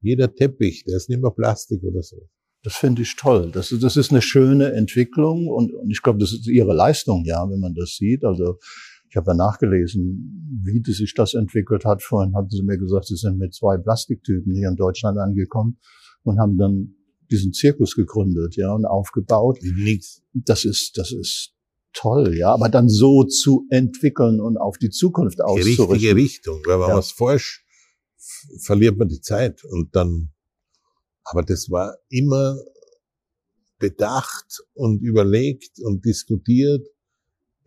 Jeder 0.01 0.35
Teppich, 0.35 0.83
der 0.85 0.97
ist 0.97 1.09
nicht 1.09 1.23
mehr 1.23 1.31
Plastik 1.31 1.83
oder 1.85 2.03
so. 2.03 2.29
Das 2.65 2.75
finde 2.75 3.03
ich 3.03 3.15
toll. 3.15 3.51
Das, 3.53 3.71
ist- 3.71 3.83
das 3.85 3.97
ist 3.97 4.11
eine 4.11 4.21
schöne 4.23 4.73
Entwicklung 4.73 5.47
und, 5.47 5.73
und 5.73 5.91
ich 5.91 6.03
glaube, 6.03 6.19
das 6.19 6.33
ist 6.33 6.49
ihre 6.49 6.75
Leistung, 6.75 7.25
ja, 7.25 7.49
wenn 7.49 7.61
man 7.61 7.75
das 7.75 7.95
sieht. 7.97 8.25
Also 8.25 8.59
ich 9.09 9.17
habe 9.17 9.31
ja 9.31 9.35
nachgelesen, 9.35 10.61
wie 10.65 10.83
sich 10.93 11.15
das 11.15 11.35
entwickelt 11.35 11.85
hat. 11.85 12.03
Vorhin 12.03 12.35
hatten 12.35 12.51
sie 12.51 12.63
mir 12.63 12.79
gesagt, 12.79 13.07
sie 13.07 13.17
sind 13.17 13.39
mit 13.39 13.55
zwei 13.55 13.77
Plastiktypen 13.79 14.53
hier 14.55 14.69
in 14.69 14.77
Deutschland 14.77 15.19
angekommen 15.19 15.79
und 16.25 16.39
haben 16.39 16.57
dann 16.59 16.95
diesen 17.31 17.53
Zirkus 17.53 17.95
gegründet, 17.95 18.57
ja, 18.57 18.73
und 18.75 18.85
aufgebaut. 18.85 19.59
Nix. 19.63 20.23
Das 20.35 20.65
ist, 20.65 20.99
das 20.99 21.13
ist 21.13 21.55
toll, 21.95 22.37
ja, 22.37 22.53
aber 22.53 22.69
dann 22.69 22.89
so 22.89 23.25
zu 23.25 23.67
entwickeln 23.71 24.41
und 24.41 24.57
auf 24.59 24.79
die 24.79 24.91
Zukunft 24.91 25.39
Die 25.39 25.43
richtige 25.61 25.83
auszurichten. 25.85 26.17
Richtung. 26.19 26.61
Weil 26.67 26.75
wenn 26.81 26.89
Ja. 26.89 26.95
man 26.95 26.99
es 26.99 27.11
falsch, 27.13 27.65
verliert 28.61 28.97
man 28.99 29.09
die 29.09 29.21
Zeit. 29.21 29.65
Und 29.65 29.95
dann, 29.97 30.33
aber 31.25 31.43
das 31.43 31.71
war 31.71 31.97
immer 32.09 32.57
bedacht 33.79 34.63
und 34.75 35.03
überlegt 35.03 35.81
und 35.81 36.05
diskutiert. 36.05 36.87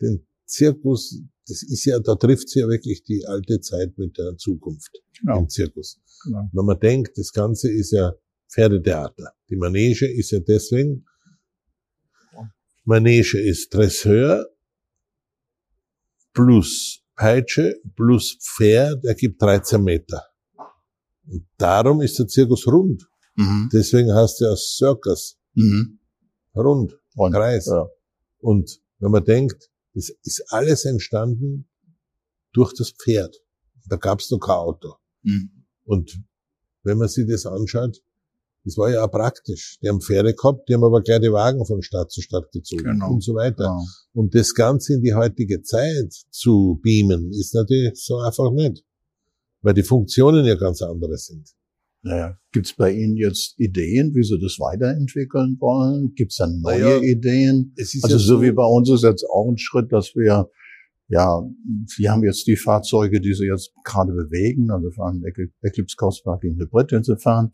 Den 0.00 0.26
Zirkus, 0.46 1.20
das 1.46 1.62
ist 1.62 1.84
ja, 1.84 1.98
da 2.00 2.14
trifft 2.14 2.54
ja 2.54 2.68
wirklich 2.68 3.02
die 3.04 3.24
alte 3.26 3.60
Zeit 3.60 3.96
mit 3.98 4.16
der 4.18 4.36
Zukunft 4.36 5.02
Genau. 5.20 5.40
im 5.40 5.48
Zirkus. 5.48 6.00
Genau. 6.24 6.48
Wenn 6.52 6.64
man 6.64 6.78
denkt, 6.80 7.16
das 7.18 7.32
Ganze 7.32 7.70
ist 7.70 7.90
ja 7.92 8.12
Pferdetheater. 8.56 9.34
Die 9.50 9.56
Manege 9.56 10.10
ist 10.10 10.30
ja 10.30 10.40
deswegen, 10.40 11.04
Manege 12.84 13.38
ist 13.38 13.74
Dresseur 13.74 14.46
plus 16.32 17.02
Peitsche 17.14 17.80
plus 17.94 18.38
Pferd 18.40 19.04
ergibt 19.04 19.40
13 19.42 19.82
Meter. 19.82 20.22
Und 21.26 21.46
darum 21.58 22.00
ist 22.00 22.18
der 22.18 22.28
Zirkus 22.28 22.66
rund. 22.66 23.06
Mhm. 23.34 23.68
Deswegen 23.72 24.14
heißt 24.14 24.42
er 24.42 24.56
Circus. 24.56 25.38
Mhm. 25.54 25.98
Rund. 26.54 26.98
Und, 27.14 27.32
Kreis. 27.32 27.66
ja. 27.66 27.86
Und 28.38 28.80
wenn 28.98 29.10
man 29.10 29.24
denkt, 29.24 29.70
das 29.94 30.10
ist 30.22 30.44
alles 30.52 30.84
entstanden 30.84 31.68
durch 32.52 32.72
das 32.74 32.90
Pferd. 32.90 33.36
Da 33.88 33.96
gab 33.96 34.20
es 34.20 34.30
noch 34.30 34.38
kein 34.38 34.56
Auto. 34.56 34.94
Mhm. 35.22 35.64
Und 35.84 36.20
wenn 36.82 36.98
man 36.98 37.08
sich 37.08 37.26
das 37.26 37.46
anschaut, 37.46 38.02
das 38.66 38.76
war 38.76 38.90
ja 38.90 39.02
auch 39.04 39.10
praktisch. 39.10 39.78
Die 39.82 39.88
haben 39.88 40.00
Pferde 40.02 40.34
gehabt, 40.34 40.68
die 40.68 40.74
haben 40.74 40.84
aber 40.84 41.00
gleich 41.00 41.20
die 41.20 41.32
Wagen 41.32 41.64
von 41.64 41.80
Stadt 41.82 42.10
zu 42.10 42.20
Stadt 42.20 42.50
gezogen 42.52 42.82
Genau. 42.84 43.12
und 43.12 43.22
so 43.22 43.34
weiter. 43.34 43.64
Ja. 43.64 43.78
Und 44.12 44.34
das 44.34 44.52
Ganze 44.54 44.94
in 44.94 45.02
die 45.02 45.14
heutige 45.14 45.62
Zeit 45.62 46.12
zu 46.30 46.78
beamen, 46.82 47.30
ist 47.30 47.54
natürlich 47.54 47.92
so 47.94 48.18
einfach 48.18 48.50
nicht. 48.52 48.84
Weil 49.62 49.74
die 49.74 49.82
Funktionen 49.82 50.44
ja 50.44 50.56
ganz 50.56 50.82
andere 50.82 51.16
sind. 51.16 51.48
Naja, 52.02 52.38
gibt's 52.52 52.72
bei 52.74 52.92
Ihnen 52.92 53.16
jetzt 53.16 53.58
Ideen, 53.58 54.14
wie 54.14 54.22
Sie 54.22 54.38
das 54.38 54.58
weiterentwickeln 54.60 55.56
wollen? 55.58 56.12
Gibt's 56.14 56.36
da 56.36 56.46
neue 56.46 56.80
Naja, 56.80 56.98
Ideen? 57.02 57.72
Es 57.76 57.94
ist 57.94 58.04
Also 58.04 58.16
ja 58.16 58.22
so 58.22 58.42
wie 58.42 58.52
bei 58.52 58.64
uns 58.64 58.90
ist 58.90 59.02
jetzt 59.02 59.24
auch 59.28 59.48
ein 59.50 59.58
Schritt, 59.58 59.90
dass 59.92 60.14
wir, 60.14 60.48
ja, 61.08 61.42
wir 61.96 62.10
haben 62.12 62.22
jetzt 62.24 62.46
die 62.46 62.56
Fahrzeuge, 62.56 63.20
die 63.20 63.34
Sie 63.34 63.46
jetzt 63.46 63.72
gerade 63.84 64.12
bewegen, 64.12 64.70
also 64.70 64.90
fahren 64.92 65.22
Ecl- 65.24 65.50
Eclipse 65.62 65.96
Coast 65.96 66.22
Plug-in 66.22 66.58
Hybrid, 66.58 66.92
den 66.92 67.02
Sie 67.02 67.16
fahren. 67.16 67.50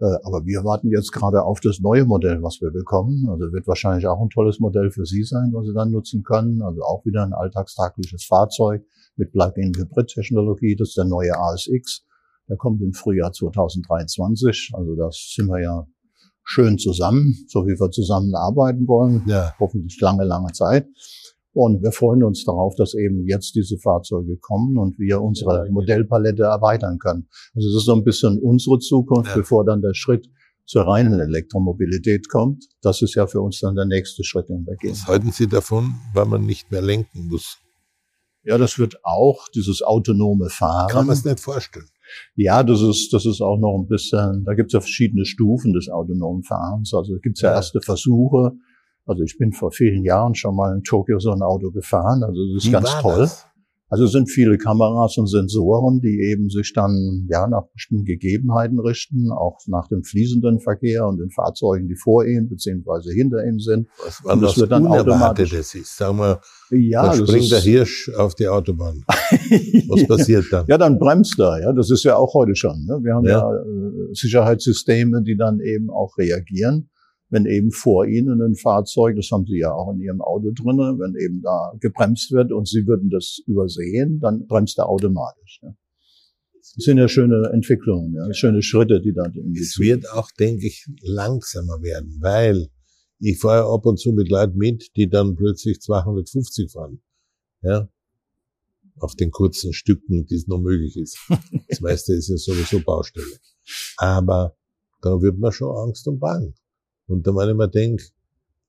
Äh, 0.00 0.06
Aber 0.24 0.44
wir 0.44 0.64
warten 0.64 0.90
jetzt 0.90 1.12
gerade 1.12 1.42
auf 1.42 1.60
das 1.60 1.80
neue 1.80 2.04
Modell, 2.04 2.42
was 2.42 2.60
wir 2.60 2.70
bekommen. 2.70 3.28
Also 3.30 3.52
wird 3.52 3.66
wahrscheinlich 3.66 4.06
auch 4.06 4.20
ein 4.20 4.30
tolles 4.30 4.60
Modell 4.60 4.90
für 4.90 5.06
Sie 5.06 5.22
sein, 5.22 5.52
was 5.52 5.66
Sie 5.66 5.74
dann 5.74 5.90
nutzen 5.90 6.22
können. 6.22 6.62
Also 6.62 6.82
auch 6.82 7.04
wieder 7.04 7.22
ein 7.22 7.32
alltagstagliches 7.32 8.24
Fahrzeug 8.24 8.84
mit 9.16 9.32
Plug-in-Hybrid-Technologie. 9.32 10.76
Das 10.76 10.88
ist 10.88 10.96
der 10.96 11.04
neue 11.04 11.36
ASX. 11.36 12.04
Der 12.48 12.56
kommt 12.56 12.82
im 12.82 12.92
Frühjahr 12.92 13.32
2023. 13.32 14.72
Also 14.74 14.96
das 14.96 15.32
sind 15.34 15.48
wir 15.48 15.62
ja 15.62 15.86
schön 16.42 16.78
zusammen, 16.78 17.34
so 17.48 17.66
wie 17.66 17.78
wir 17.78 17.90
zusammenarbeiten 17.90 18.86
wollen. 18.86 19.22
Ja. 19.26 19.54
Hoffentlich 19.58 19.98
lange, 20.00 20.24
lange 20.24 20.52
Zeit. 20.52 20.86
Und 21.54 21.82
wir 21.82 21.92
freuen 21.92 22.24
uns 22.24 22.44
darauf, 22.44 22.74
dass 22.74 22.94
eben 22.94 23.26
jetzt 23.28 23.54
diese 23.54 23.78
Fahrzeuge 23.78 24.36
kommen 24.38 24.76
und 24.76 24.98
wir 24.98 25.22
unsere 25.22 25.68
Modellpalette 25.70 26.42
erweitern 26.42 26.98
können. 26.98 27.28
Also 27.54 27.68
das 27.68 27.76
ist 27.78 27.86
so 27.86 27.94
ein 27.94 28.02
bisschen 28.04 28.40
unsere 28.42 28.80
Zukunft, 28.80 29.30
Ja. 29.30 29.36
bevor 29.36 29.64
dann 29.64 29.80
der 29.80 29.94
Schritt 29.94 30.28
zur 30.66 30.82
reinen 30.82 31.20
Elektromobilität 31.20 32.28
kommt. 32.28 32.64
Das 32.82 33.02
ist 33.02 33.14
ja 33.14 33.26
für 33.28 33.40
uns 33.40 33.60
dann 33.60 33.76
der 33.76 33.84
nächste 33.84 34.24
Schritt, 34.24 34.48
den 34.48 34.66
wir 34.66 34.74
gehen. 34.76 34.92
Was 34.92 35.06
halten 35.06 35.30
Sie 35.30 35.46
davon, 35.46 35.94
weil 36.12 36.26
man 36.26 36.44
nicht 36.44 36.70
mehr 36.72 36.82
lenken 36.82 37.28
muss? 37.28 37.58
Ja, 38.42 38.58
das 38.58 38.78
wird 38.78 38.96
auch 39.04 39.46
dieses 39.54 39.80
autonome 39.82 40.50
Fahren. 40.50 40.88
Kann 40.90 41.06
man 41.06 41.14
es 41.14 41.24
nicht 41.24 41.40
vorstellen. 41.40 41.86
Ja, 42.34 42.62
das 42.62 42.82
ist, 42.82 43.12
das 43.12 43.24
ist 43.26 43.40
auch 43.40 43.58
noch 43.58 43.78
ein 43.78 43.86
bisschen, 43.86 44.44
da 44.44 44.54
gibt 44.54 44.68
es 44.70 44.72
ja 44.74 44.80
verschiedene 44.80 45.24
Stufen 45.24 45.72
des 45.72 45.88
autonomen 45.88 46.42
Fahrens. 46.42 46.92
Also 46.92 47.14
gibt 47.22 47.38
es 47.38 47.42
Ja. 47.42 47.52
erste 47.54 47.80
Versuche. 47.80 48.52
Also 49.06 49.22
ich 49.22 49.36
bin 49.38 49.52
vor 49.52 49.70
vielen 49.72 50.02
Jahren 50.04 50.34
schon 50.34 50.56
mal 50.56 50.74
in 50.74 50.82
Tokio 50.82 51.18
so 51.18 51.30
ein 51.30 51.42
Auto 51.42 51.70
gefahren. 51.70 52.22
Also 52.22 52.40
das 52.54 52.62
ist 52.64 52.68
Wie 52.68 52.72
ganz 52.72 52.90
toll. 53.00 53.18
das? 53.18 53.46
Also 53.90 54.06
es 54.06 54.12
sind 54.12 54.28
viele 54.30 54.56
Kameras 54.58 55.18
und 55.18 55.28
Sensoren, 55.28 56.00
die 56.00 56.18
eben 56.32 56.48
sich 56.48 56.72
dann 56.74 57.28
ja 57.30 57.46
nach 57.46 57.64
bestimmten 57.74 58.06
Gegebenheiten 58.06 58.80
richten, 58.80 59.30
auch 59.30 59.58
nach 59.68 59.86
dem 59.88 60.02
fließenden 60.02 60.58
Verkehr 60.60 61.06
und 61.06 61.18
den 61.18 61.30
Fahrzeugen, 61.30 61.86
die 61.86 61.94
vor 61.94 62.24
ihnen 62.24 62.48
beziehungsweise 62.48 63.12
hinter 63.12 63.44
ihnen 63.46 63.58
sind. 63.60 63.86
Was, 64.04 64.20
Und 64.24 64.40
das 64.42 64.56
wird 64.58 64.72
dann 64.72 64.86
automatisch- 64.86 65.52
ist. 65.52 65.96
Sagen 65.96 66.18
wir, 66.18 66.40
Ja, 66.70 67.02
da 67.02 67.08
das 67.16 67.28
springt 67.28 67.52
der 67.52 67.60
Hirsch 67.60 68.10
auf 68.18 68.34
die 68.34 68.48
Autobahn. 68.48 69.04
Was 69.88 70.08
passiert 70.08 70.46
dann? 70.50 70.64
Ja, 70.66 70.78
dann 70.78 70.98
bremst 70.98 71.38
er. 71.38 71.60
Ja, 71.62 71.72
das 71.72 71.90
ist 71.90 72.02
ja 72.04 72.16
auch 72.16 72.32
heute 72.34 72.56
schon. 72.56 72.86
Ne? 72.86 72.98
Wir 73.02 73.14
haben 73.14 73.26
ja, 73.26 73.38
Ja. 73.38 73.52
äh, 73.54 74.14
Sicherheitssysteme, 74.14 75.22
die 75.22 75.36
dann 75.36 75.60
eben 75.60 75.90
auch 75.90 76.16
reagieren, 76.18 76.90
wenn 77.34 77.46
eben 77.46 77.72
vor 77.72 78.06
Ihnen 78.06 78.40
ein 78.40 78.54
Fahrzeug, 78.54 79.16
das 79.16 79.28
haben 79.32 79.44
Sie 79.44 79.58
ja 79.58 79.72
auch 79.72 79.92
in 79.92 80.00
Ihrem 80.00 80.20
Auto 80.22 80.52
drinne, 80.52 80.96
wenn 80.98 81.14
eben 81.16 81.42
da 81.42 81.72
gebremst 81.80 82.30
wird 82.30 82.52
und 82.52 82.68
Sie 82.68 82.86
würden 82.86 83.10
das 83.10 83.40
übersehen, 83.46 84.20
dann 84.20 84.46
bremst 84.46 84.78
er 84.78 84.88
automatisch. 84.88 85.58
Ja. 85.62 85.74
Das 86.54 86.84
sind 86.84 86.98
ja 86.98 87.08
schöne 87.08 87.50
Entwicklungen, 87.52 88.14
ja, 88.14 88.32
schöne 88.32 88.62
Schritte, 88.62 89.00
die 89.00 89.12
da 89.12 89.24
in 89.26 89.52
die 89.52 89.60
Es 89.60 89.72
Zukunft- 89.72 90.02
wird 90.02 90.10
auch, 90.12 90.30
denke 90.38 90.66
ich, 90.66 90.86
langsamer 91.02 91.82
werden, 91.82 92.18
weil 92.20 92.68
ich 93.18 93.38
fahre 93.38 93.66
ab 93.72 93.84
und 93.84 93.98
zu 93.98 94.12
mit 94.12 94.28
Leuten 94.30 94.56
mit, 94.56 94.96
die 94.96 95.08
dann 95.08 95.34
plötzlich 95.34 95.80
250 95.80 96.70
fahren. 96.70 97.00
Ja. 97.62 97.88
Auf 99.00 99.16
den 99.16 99.32
kurzen 99.32 99.72
Stücken, 99.72 100.24
die 100.26 100.36
es 100.36 100.46
noch 100.46 100.60
möglich 100.60 100.96
ist. 100.96 101.18
Das 101.68 101.80
meiste 101.80 102.14
ist 102.14 102.28
ja 102.28 102.36
sowieso 102.36 102.78
Baustelle. 102.80 103.26
Aber 103.96 104.56
da 105.02 105.20
wird 105.20 105.38
man 105.38 105.50
schon 105.50 105.76
Angst 105.76 106.06
und 106.06 106.20
Bang. 106.20 106.54
Und 107.06 107.26
da 107.26 107.34
wenn 107.34 107.50
ich 107.50 107.56
mir 107.56 107.68
denke, 107.68 108.04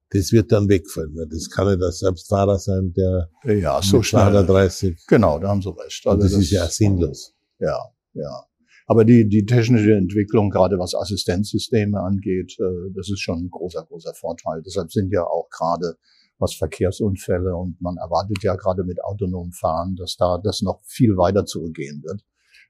das 0.10 0.32
wird 0.32 0.52
dann 0.52 0.70
wegfallen, 0.70 1.16
das 1.30 1.50
kann 1.50 1.68
nicht 1.68 1.82
der 1.82 1.92
Selbstfahrer 1.92 2.60
sein, 2.60 2.94
der 2.94 3.30
ja, 3.44 3.82
so 3.82 4.04
schnell. 4.04 4.24
230, 4.24 5.06
Genau, 5.08 5.40
da 5.40 5.50
haben 5.50 5.62
Sie 5.62 5.70
recht. 5.70 6.06
Also 6.06 6.22
das 6.22 6.34
ist 6.34 6.52
ja 6.52 6.68
sinnlos. 6.68 7.34
Ja, 7.60 7.78
ja. 8.14 8.46
Aber 8.88 9.04
die, 9.04 9.28
die 9.28 9.46
technische 9.46 9.96
Entwicklung, 9.96 10.52
gerade 10.52 10.78
was 10.78 10.94
Assistenzsysteme 10.94 12.00
angeht, 12.00 12.56
äh, 12.60 12.92
das 12.94 13.10
ist 13.10 13.20
schon 13.20 13.46
ein 13.46 13.50
großer, 13.50 13.84
großer 13.84 14.14
Vorteil. 14.14 14.62
Deshalb 14.64 14.92
sind 14.92 15.12
ja 15.12 15.24
auch 15.24 15.50
gerade 15.50 15.98
was 16.38 16.54
Verkehrsunfälle 16.54 17.56
und 17.56 17.82
man 17.82 17.98
erwartet 17.98 18.44
ja 18.44 18.56
gerade 18.56 18.84
mit 18.84 19.04
autonomem 19.04 19.54
Fahren, 19.54 19.96
dass 19.96 20.18
da 20.18 20.38
das 20.38 20.62
noch 20.62 20.82
viel 20.86 21.18
weiter 21.18 21.46
zurückgehen 21.46 22.04
wird, 22.04 22.24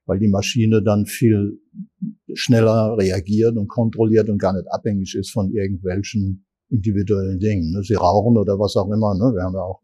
weil 0.05 0.19
die 0.19 0.27
Maschine 0.27 0.81
dann 0.83 1.05
viel 1.05 1.59
schneller 2.33 2.97
reagiert 2.97 3.57
und 3.57 3.67
kontrolliert 3.67 4.29
und 4.29 4.37
gar 4.37 4.53
nicht 4.53 4.67
abhängig 4.71 5.15
ist 5.15 5.31
von 5.31 5.51
irgendwelchen 5.51 6.45
individuellen 6.69 7.39
Dingen. 7.39 7.71
Ne? 7.71 7.83
Sie 7.83 7.93
rauchen 7.93 8.37
oder 8.37 8.59
was 8.59 8.75
auch 8.75 8.91
immer. 8.91 9.13
Ne? 9.15 9.35
Wir 9.35 9.43
haben 9.43 9.53
ja 9.53 9.61
auch 9.61 9.81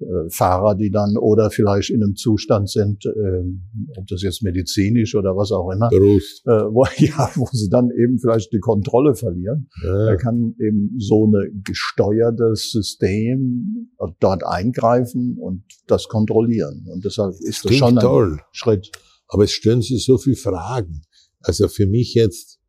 äh, 0.00 0.30
Fahrer, 0.30 0.76
die 0.76 0.90
dann 0.90 1.16
oder 1.16 1.50
vielleicht 1.50 1.90
in 1.90 2.04
einem 2.04 2.14
Zustand 2.14 2.70
sind, 2.70 3.04
äh, 3.04 3.98
ob 3.98 4.06
das 4.06 4.22
jetzt 4.22 4.42
medizinisch 4.44 5.16
oder 5.16 5.36
was 5.36 5.50
auch 5.50 5.70
immer, 5.72 5.90
äh, 5.92 5.98
wo, 5.98 6.86
ja, 6.98 7.30
wo 7.34 7.46
sie 7.50 7.68
dann 7.68 7.90
eben 7.90 8.18
vielleicht 8.18 8.52
die 8.52 8.60
Kontrolle 8.60 9.16
verlieren. 9.16 9.68
Ja. 9.82 10.06
Da 10.06 10.16
kann 10.16 10.54
eben 10.60 10.94
so 10.98 11.26
ein 11.26 11.62
gesteuertes 11.64 12.70
System 12.70 13.90
dort 14.20 14.44
eingreifen 14.46 15.36
und 15.38 15.64
das 15.88 16.06
kontrollieren. 16.06 16.86
Und 16.92 17.04
deshalb 17.04 17.32
ist 17.32 17.64
das, 17.64 17.72
das 17.72 17.76
schon 17.76 17.98
ein 17.98 18.02
toll. 18.02 18.40
Schritt. 18.52 18.92
Aber 19.28 19.44
es 19.44 19.52
stellen 19.52 19.82
sich 19.82 20.04
so 20.04 20.18
viele 20.18 20.36
Fragen. 20.36 21.02
Also 21.40 21.68
für 21.68 21.86
mich 21.86 22.14
jetzt, 22.14 22.60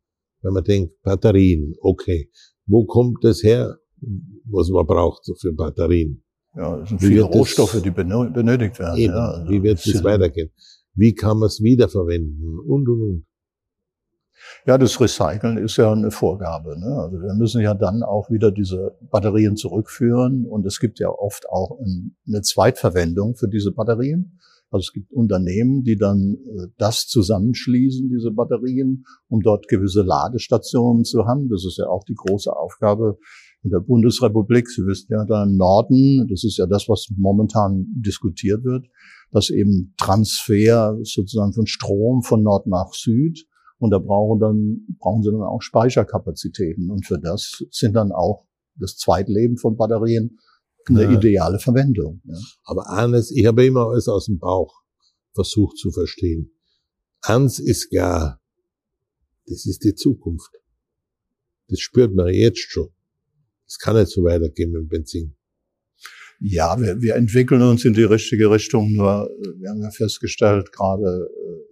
wenn 0.42 0.52
man 0.52 0.64
denkt, 0.64 1.00
Batterien, 1.02 1.74
okay, 1.80 2.30
wo 2.66 2.84
kommt 2.84 3.24
das 3.24 3.42
her, 3.42 3.78
was 4.44 4.68
man 4.68 4.86
braucht 4.86 5.26
für 5.40 5.52
Batterien? 5.52 6.22
Ja, 6.56 6.78
das 6.78 6.88
sind 6.88 7.00
viele 7.00 7.22
Rohstoffe, 7.22 7.72
das, 7.72 7.82
die 7.82 7.90
benötigt 7.90 8.78
werden. 8.78 8.98
Eben, 8.98 9.12
ja, 9.12 9.30
also 9.30 9.50
wie 9.50 9.62
wird 9.62 9.84
es 9.84 10.04
weitergehen? 10.04 10.50
Wie 10.94 11.14
kann 11.14 11.38
man 11.38 11.46
es 11.46 11.62
wiederverwenden? 11.62 12.58
Und, 12.58 12.88
und, 12.88 13.02
und. 13.02 13.26
Ja, 14.66 14.78
das 14.78 15.00
Recyceln 15.00 15.58
ist 15.58 15.76
ja 15.76 15.92
eine 15.92 16.10
Vorgabe. 16.10 16.78
Ne? 16.78 16.96
Also 16.96 17.20
wir 17.20 17.34
müssen 17.34 17.60
ja 17.60 17.74
dann 17.74 18.02
auch 18.02 18.30
wieder 18.30 18.50
diese 18.50 18.96
Batterien 19.10 19.56
zurückführen 19.56 20.46
und 20.46 20.66
es 20.66 20.80
gibt 20.80 20.98
ja 20.98 21.08
oft 21.08 21.48
auch 21.48 21.78
eine 22.26 22.42
Zweitverwendung 22.42 23.36
für 23.36 23.48
diese 23.48 23.72
Batterien. 23.72 24.40
Also 24.70 24.84
es 24.88 24.92
gibt 24.92 25.12
Unternehmen, 25.12 25.82
die 25.82 25.96
dann 25.96 26.34
äh, 26.34 26.68
das 26.78 27.06
zusammenschließen, 27.06 28.08
diese 28.08 28.30
Batterien, 28.30 29.04
um 29.28 29.40
dort 29.40 29.66
gewisse 29.68 30.02
Ladestationen 30.02 31.04
zu 31.04 31.26
haben. 31.26 31.48
Das 31.48 31.64
ist 31.64 31.78
ja 31.78 31.88
auch 31.88 32.04
die 32.04 32.14
große 32.14 32.54
Aufgabe 32.54 33.18
in 33.62 33.70
der 33.70 33.80
Bundesrepublik. 33.80 34.68
Sie 34.68 34.86
wissen 34.86 35.08
ja, 35.10 35.24
da 35.24 35.42
im 35.42 35.56
Norden, 35.56 36.26
das 36.28 36.44
ist 36.44 36.56
ja 36.58 36.66
das, 36.66 36.88
was 36.88 37.08
momentan 37.16 37.86
diskutiert 37.96 38.64
wird, 38.64 38.86
dass 39.32 39.50
eben 39.50 39.92
Transfer 39.98 40.96
sozusagen 41.02 41.52
von 41.52 41.66
Strom 41.66 42.22
von 42.22 42.42
Nord 42.42 42.66
nach 42.66 42.94
Süd 42.94 43.46
und 43.78 43.90
da 43.90 43.98
brauchen 43.98 44.40
dann, 44.40 44.96
brauchen 44.98 45.22
sie 45.22 45.30
dann 45.30 45.42
auch 45.42 45.62
Speicherkapazitäten. 45.62 46.90
Und 46.90 47.06
für 47.06 47.18
das 47.18 47.64
sind 47.70 47.94
dann 47.94 48.12
auch 48.12 48.46
das 48.76 48.96
Zweitleben 48.96 49.56
von 49.56 49.76
Batterien 49.76 50.38
eine 50.88 51.04
ja. 51.04 51.12
ideale 51.12 51.58
Verwendung. 51.58 52.20
Ja. 52.24 52.38
Aber 52.64 52.90
eines, 52.90 53.30
ich 53.30 53.46
habe 53.46 53.64
immer 53.64 53.88
alles 53.88 54.08
aus 54.08 54.26
dem 54.26 54.38
Bauch 54.38 54.82
versucht 55.34 55.76
zu 55.78 55.90
verstehen. 55.90 56.52
Eins 57.22 57.58
ist 57.58 57.90
klar, 57.90 58.40
das 59.46 59.66
ist 59.66 59.84
die 59.84 59.94
Zukunft. 59.94 60.50
Das 61.68 61.80
spürt 61.80 62.14
man 62.14 62.32
jetzt 62.32 62.60
schon. 62.70 62.88
Es 63.66 63.78
kann 63.78 63.96
nicht 63.96 64.10
so 64.10 64.24
weitergehen 64.24 64.72
mit 64.72 64.80
dem 64.80 64.88
Benzin. 64.88 65.36
Ja, 66.40 66.80
wir, 66.80 67.00
wir 67.00 67.16
entwickeln 67.16 67.62
uns 67.62 67.84
in 67.84 67.92
die 67.92 68.02
richtige 68.02 68.50
Richtung. 68.50 68.94
Nur 68.94 69.28
wir 69.58 69.70
haben 69.70 69.82
ja 69.82 69.90
festgestellt, 69.90 70.72
gerade 70.72 71.28
äh, 71.28 71.70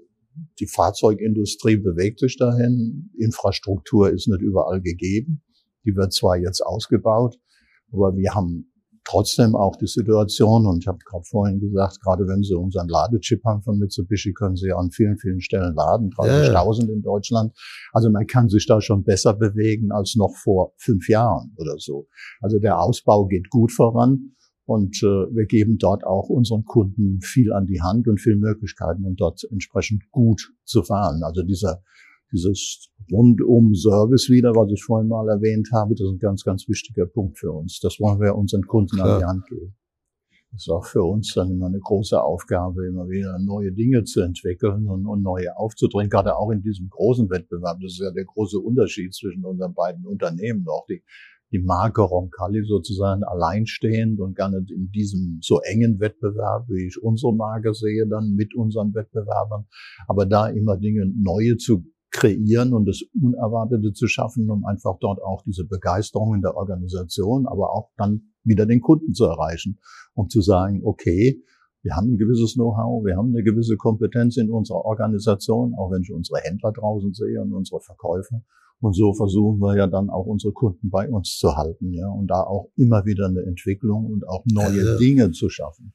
die 0.61 0.67
Fahrzeugindustrie 0.67 1.79
bewegt 1.79 2.21
sich 2.21 2.37
dahin. 2.37 3.11
Infrastruktur 3.19 4.11
ist 4.11 4.29
nicht 4.29 4.43
überall 4.43 4.81
gegeben. 4.81 5.43
Die 5.85 5.97
wird 5.97 6.13
zwar 6.13 6.37
jetzt 6.37 6.61
ausgebaut, 6.61 7.39
aber 7.91 8.15
wir 8.15 8.35
haben 8.35 8.71
trotzdem 9.09 9.57
auch 9.57 9.77
die 9.77 9.87
Situation, 9.87 10.67
und 10.67 10.83
ich 10.83 10.87
habe 10.87 10.99
gerade 11.05 11.25
vorhin 11.25 11.61
gesagt, 11.61 12.01
gerade 12.03 12.27
wenn 12.27 12.43
Sie 12.43 12.55
unseren 12.55 12.89
Ladechip 12.89 13.43
haben 13.45 13.63
von 13.63 13.79
Mitsubishi, 13.79 14.33
können 14.35 14.57
Sie 14.57 14.73
an 14.73 14.91
vielen, 14.91 15.17
vielen 15.17 15.41
Stellen 15.41 15.75
laden, 15.75 16.11
30.000 16.11 16.87
ja. 16.87 16.93
in 16.93 17.03
Deutschland. 17.03 17.53
Also 17.93 18.11
man 18.11 18.27
kann 18.27 18.49
sich 18.49 18.67
da 18.67 18.81
schon 18.81 19.05
besser 19.05 19.33
bewegen 19.35 19.93
als 19.93 20.15
noch 20.17 20.35
vor 20.37 20.73
fünf 20.77 21.09
Jahren 21.09 21.55
oder 21.57 21.77
so. 21.79 22.07
Also 22.41 22.59
der 22.59 22.81
Ausbau 22.81 23.27
geht 23.27 23.49
gut 23.51 23.73
voran. 23.73 24.35
Und 24.67 25.03
äh, 25.03 25.07
wir 25.35 25.47
geben 25.47 25.79
dort 25.79 26.05
auch 26.05 26.29
unseren 26.29 26.67
Kunden 26.67 27.23
viel 27.23 27.55
an 27.55 27.65
die 27.65 27.81
Hand 27.81 28.07
und 28.07 28.21
viel 28.21 28.37
Möglichkeiten, 28.37 29.03
um 29.07 29.17
dort 29.17 29.43
entsprechend 29.51 30.03
gut 30.11 30.53
zu 30.67 30.83
fahren. 30.83 31.23
Also 31.23 31.43
dieser 31.43 31.83
dieses 32.33 32.89
rundum 33.11 33.75
Service 33.75 34.29
wieder, 34.29 34.51
was 34.51 34.71
ich 34.73 34.83
vorhin 34.83 35.09
mal 35.09 35.29
erwähnt 35.29 35.69
habe, 35.73 35.95
das 35.95 36.07
ist 36.07 36.15
ein 36.15 36.19
ganz, 36.19 36.45
ganz 36.45 36.69
wichtiger 36.69 37.07
Punkt 37.07 37.39
für 37.39 37.53
uns. 37.53 37.81
Das 37.81 37.99
wollen 38.01 38.21
wir 38.21 38.35
unseren 38.35 38.67
Kunden 38.67 38.97
Klar. 38.97 39.15
an 39.15 39.19
die 39.19 39.25
Hand 39.25 39.47
geben. 39.47 39.75
Das 40.51 40.63
ist 40.63 40.71
auch 40.71 40.87
für 40.87 41.03
uns 41.03 41.35
dann 41.35 41.51
immer 41.51 41.67
eine 41.67 41.79
große 41.79 42.23
Aufgabe, 42.23 42.87
immer 42.87 43.09
wieder 43.09 43.39
neue 43.39 43.71
Dinge 43.71 44.05
zu 44.05 44.23
entwickeln 44.23 44.87
und, 44.87 45.07
und 45.07 45.23
neue 45.23 45.55
aufzudrängen, 45.57 46.09
gerade 46.09 46.37
auch 46.37 46.51
in 46.51 46.63
diesem 46.63 46.89
großen 46.89 47.29
Wettbewerb. 47.29 47.79
Das 47.83 47.93
ist 47.93 48.01
ja 48.01 48.11
der 48.11 48.25
große 48.25 48.59
Unterschied 48.59 49.15
zwischen 49.15 49.45
unseren 49.45 49.75
beiden 49.75 50.07
Unternehmen 50.07 50.65
noch. 50.65 50.87
Die, 50.89 51.03
die 51.53 51.59
Marke 51.59 52.01
Roncalli 52.01 52.65
sozusagen 52.65 53.25
alleinstehend 53.25 54.21
und 54.21 54.37
gar 54.37 54.51
nicht 54.51 54.71
in 54.71 54.91
diesem 54.91 55.39
so 55.43 55.61
engen 55.61 56.01
Wettbewerb, 56.01 56.67
wie 56.69 56.87
ich 56.87 57.03
unsere 57.03 57.35
Marke 57.35 57.75
sehe, 57.75 58.07
dann 58.07 58.35
mit 58.35 58.55
unseren 58.55 58.95
Wettbewerbern. 58.95 59.67
Aber 60.07 60.25
da 60.25 60.49
immer 60.49 60.79
Dinge 60.79 61.07
neue 61.15 61.57
zu 61.59 61.85
kreieren 62.11 62.73
und 62.73 62.87
das 62.87 63.03
Unerwartete 63.21 63.93
zu 63.93 64.07
schaffen, 64.07 64.51
um 64.51 64.65
einfach 64.65 64.99
dort 65.01 65.23
auch 65.23 65.43
diese 65.43 65.65
Begeisterung 65.65 66.35
in 66.35 66.43
der 66.43 66.57
Organisation, 66.57 67.47
aber 67.47 67.73
auch 67.73 67.91
dann 67.97 68.33
wieder 68.45 68.67
den 68.67 68.81
Kunden 68.81 69.15
zu 69.15 69.25
erreichen, 69.25 69.79
um 70.15 70.29
zu 70.29 70.41
sagen, 70.41 70.81
okay, 70.85 71.43
wir 71.83 71.95
haben 71.95 72.13
ein 72.13 72.19
gewisses 72.19 72.55
Know-how, 72.55 73.05
wir 73.05 73.17
haben 73.17 73.29
eine 73.29 73.43
gewisse 73.43 73.77
Kompetenz 73.77 74.37
in 74.37 74.51
unserer 74.51 74.85
Organisation, 74.85 75.75
auch 75.75 75.91
wenn 75.91 76.03
ich 76.03 76.13
unsere 76.13 76.41
Händler 76.41 76.73
draußen 76.73 77.15
sehe 77.15 77.41
und 77.41 77.53
unsere 77.53 77.81
Verkäufer. 77.81 78.43
Und 78.81 78.95
so 78.95 79.13
versuchen 79.13 79.59
wir 79.61 79.77
ja 79.77 79.87
dann 79.87 80.09
auch 80.09 80.27
unsere 80.27 80.53
Kunden 80.53 80.91
bei 80.91 81.09
uns 81.09 81.37
zu 81.37 81.57
halten, 81.57 81.93
ja, 81.93 82.09
und 82.09 82.29
da 82.29 82.43
auch 82.43 82.71
immer 82.77 83.05
wieder 83.07 83.27
eine 83.27 83.43
Entwicklung 83.43 84.07
und 84.07 84.27
auch 84.29 84.45
neue 84.47 84.93
ja. 84.93 84.97
Dinge 84.99 85.31
zu 85.33 85.49
schaffen. 85.49 85.93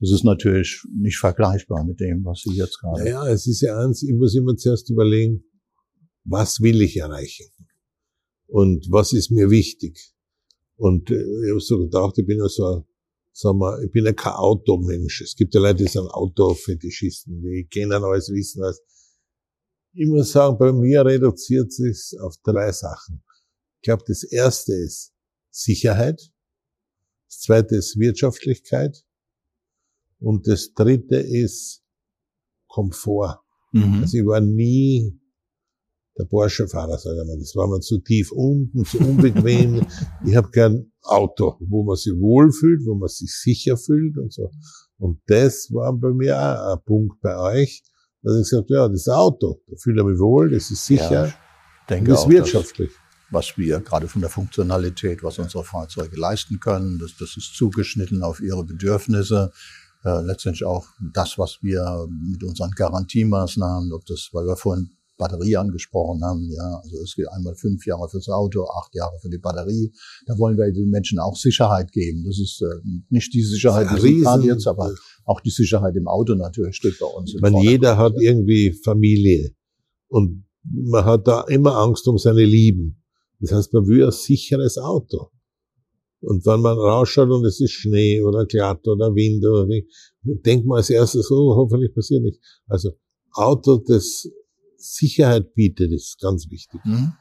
Das 0.00 0.10
ist 0.10 0.24
natürlich 0.24 0.82
nicht 0.96 1.18
vergleichbar 1.18 1.84
mit 1.84 2.00
dem, 2.00 2.24
was 2.24 2.40
Sie 2.40 2.54
jetzt 2.54 2.80
gerade. 2.80 3.06
Ja, 3.06 3.28
es 3.28 3.46
ist 3.46 3.60
ja 3.60 3.78
eins, 3.78 4.02
ich 4.02 4.14
muss 4.14 4.34
immer 4.34 4.56
zuerst 4.56 4.88
überlegen, 4.90 5.44
was 6.24 6.60
will 6.60 6.80
ich 6.80 6.96
erreichen? 6.96 7.46
Und 8.46 8.86
was 8.90 9.12
ist 9.12 9.30
mir 9.30 9.50
wichtig? 9.50 10.14
Und 10.76 11.10
äh, 11.10 11.14
ich 11.14 11.50
habe 11.50 11.60
so 11.60 11.78
gedacht, 11.78 12.16
ich 12.16 12.26
bin 12.26 12.38
ja 12.38 12.48
so, 12.48 12.86
sagen 13.32 13.58
wir, 13.58 13.82
ich 13.84 13.92
bin 13.92 14.06
ja 14.06 14.12
kein 14.14 14.32
Automensch. 14.32 15.20
Es 15.20 15.36
gibt 15.36 15.54
ja 15.54 15.60
Leute, 15.60 15.84
die 15.84 15.90
sind 15.90 16.08
Autofetischisten, 16.08 17.42
die 17.42 17.68
kennen 17.70 18.02
alles, 18.02 18.30
wissen 18.30 18.62
was. 18.62 18.80
Ich 19.92 20.08
muss 20.08 20.32
sagen, 20.32 20.56
bei 20.56 20.72
mir 20.72 21.04
reduziert 21.04 21.72
sich 21.72 22.18
auf 22.20 22.36
drei 22.42 22.72
Sachen. 22.72 23.22
Ich 23.76 23.82
glaube, 23.82 24.04
das 24.06 24.22
erste 24.22 24.72
ist 24.72 25.12
Sicherheit. 25.50 26.32
Das 27.28 27.40
zweite 27.40 27.76
ist 27.76 27.98
Wirtschaftlichkeit. 27.98 29.04
Und 30.20 30.46
das 30.46 30.72
dritte 30.74 31.16
ist 31.16 31.82
Komfort. 32.68 33.40
Mhm. 33.72 34.00
Also 34.02 34.18
ich 34.18 34.26
war 34.26 34.40
nie 34.40 35.18
der 36.18 36.24
Porsche-Fahrer, 36.24 36.98
sage 36.98 37.20
ich 37.20 37.26
mal. 37.26 37.38
Das 37.38 37.54
war 37.56 37.68
mir 37.68 37.80
zu 37.80 37.98
tief 37.98 38.30
unten, 38.32 38.84
zu 38.84 38.98
unbequem. 38.98 39.86
ich 40.26 40.36
habe 40.36 40.50
kein 40.50 40.92
Auto, 41.02 41.56
wo 41.60 41.82
man 41.82 41.96
sich 41.96 42.12
wohlfühlt, 42.12 42.84
wo 42.86 42.94
man 42.94 43.08
sich 43.08 43.32
sicher 43.32 43.76
fühlt 43.76 44.18
und 44.18 44.32
so. 44.32 44.50
Und 44.98 45.20
das 45.26 45.70
war 45.72 45.92
bei 45.96 46.12
mir 46.12 46.36
auch 46.36 46.76
ein 46.76 46.84
Punkt 46.84 47.20
bei 47.22 47.36
euch, 47.38 47.82
dass 48.22 48.36
ich 48.36 48.50
gesagt 48.50 48.70
ja, 48.70 48.86
das 48.88 49.08
Auto, 49.08 49.62
da 49.66 49.76
fühle 49.76 50.02
ich 50.02 50.08
mich 50.08 50.18
wohl, 50.18 50.50
das 50.50 50.70
ist 50.70 50.84
sicher, 50.84 51.26
ja, 51.26 51.34
denke 51.88 52.10
das 52.10 52.24
ist 52.24 52.28
wirtschaftlich. 52.28 52.90
was 53.30 53.56
wir 53.56 53.80
gerade 53.80 54.08
von 54.08 54.20
der 54.20 54.28
Funktionalität, 54.28 55.22
was 55.22 55.38
unsere 55.38 55.64
Fahrzeuge 55.64 56.16
leisten 56.16 56.60
können, 56.60 56.98
das, 56.98 57.16
das 57.18 57.38
ist 57.38 57.54
zugeschnitten 57.54 58.22
auf 58.22 58.40
ihre 58.40 58.64
Bedürfnisse 58.64 59.52
äh, 60.04 60.20
letztendlich 60.22 60.64
auch 60.64 60.86
das, 61.12 61.38
was 61.38 61.58
wir 61.62 62.06
mit 62.08 62.42
unseren 62.42 62.70
Garantiemaßnahmen, 62.70 63.92
ob 63.92 64.04
das, 64.06 64.30
weil 64.32 64.46
wir 64.46 64.56
vorhin 64.56 64.90
Batterie 65.20 65.56
angesprochen 65.56 66.24
haben, 66.24 66.50
ja, 66.50 66.80
also 66.82 66.96
es 67.02 67.14
geht 67.14 67.28
einmal 67.28 67.54
fünf 67.54 67.84
Jahre 67.86 68.08
fürs 68.08 68.28
Auto, 68.30 68.64
acht 68.64 68.94
Jahre 68.94 69.18
für 69.20 69.28
die 69.28 69.38
Batterie. 69.38 69.92
Da 70.26 70.38
wollen 70.38 70.56
wir 70.56 70.72
den 70.72 70.88
Menschen 70.88 71.18
auch 71.18 71.36
Sicherheit 71.36 71.92
geben. 71.92 72.24
Das 72.24 72.38
ist 72.38 72.62
äh, 72.62 73.00
nicht 73.10 73.32
die 73.34 73.42
Sicherheit, 73.42 73.88
die 73.94 74.00
sie 74.00 74.46
jetzt, 74.46 74.66
aber 74.66 74.94
auch 75.26 75.40
die 75.40 75.50
Sicherheit 75.50 75.94
im 75.94 76.08
Auto 76.08 76.34
natürlich 76.34 76.76
steht 76.76 76.98
bei 76.98 77.06
uns. 77.06 77.34
Man 77.40 77.54
jeder 77.58 77.98
hat 77.98 78.14
irgendwie 78.18 78.72
Familie 78.72 79.52
und 80.08 80.46
man 80.64 81.04
hat 81.04 81.28
da 81.28 81.42
immer 81.42 81.76
Angst 81.76 82.08
um 82.08 82.16
seine 82.16 82.44
Lieben. 82.44 83.02
Das 83.40 83.52
heißt, 83.52 83.72
man 83.74 83.86
will 83.86 84.04
ein 84.04 84.12
sicheres 84.12 84.78
Auto. 84.78 85.30
Und 86.20 86.44
wenn 86.44 86.60
man 86.60 86.76
rausschaut 86.76 87.30
und 87.30 87.44
es 87.46 87.60
ist 87.60 87.72
Schnee 87.72 88.22
oder 88.22 88.44
glatt 88.44 88.86
oder 88.86 89.14
Wind 89.14 89.44
oder 89.44 89.66
wie, 89.68 89.88
denkt 90.22 90.66
man 90.66 90.78
als 90.78 90.90
erstes, 90.90 91.30
oh, 91.30 91.54
hoffentlich 91.56 91.94
passiert 91.94 92.22
nichts. 92.22 92.38
Also 92.66 92.90
Auto, 93.32 93.78
das 93.78 94.28
Sicherheit 94.76 95.54
bietet, 95.54 95.92
ist 95.92 96.20
ganz 96.20 96.50
wichtig. 96.50 96.80
Mhm. 96.84 97.12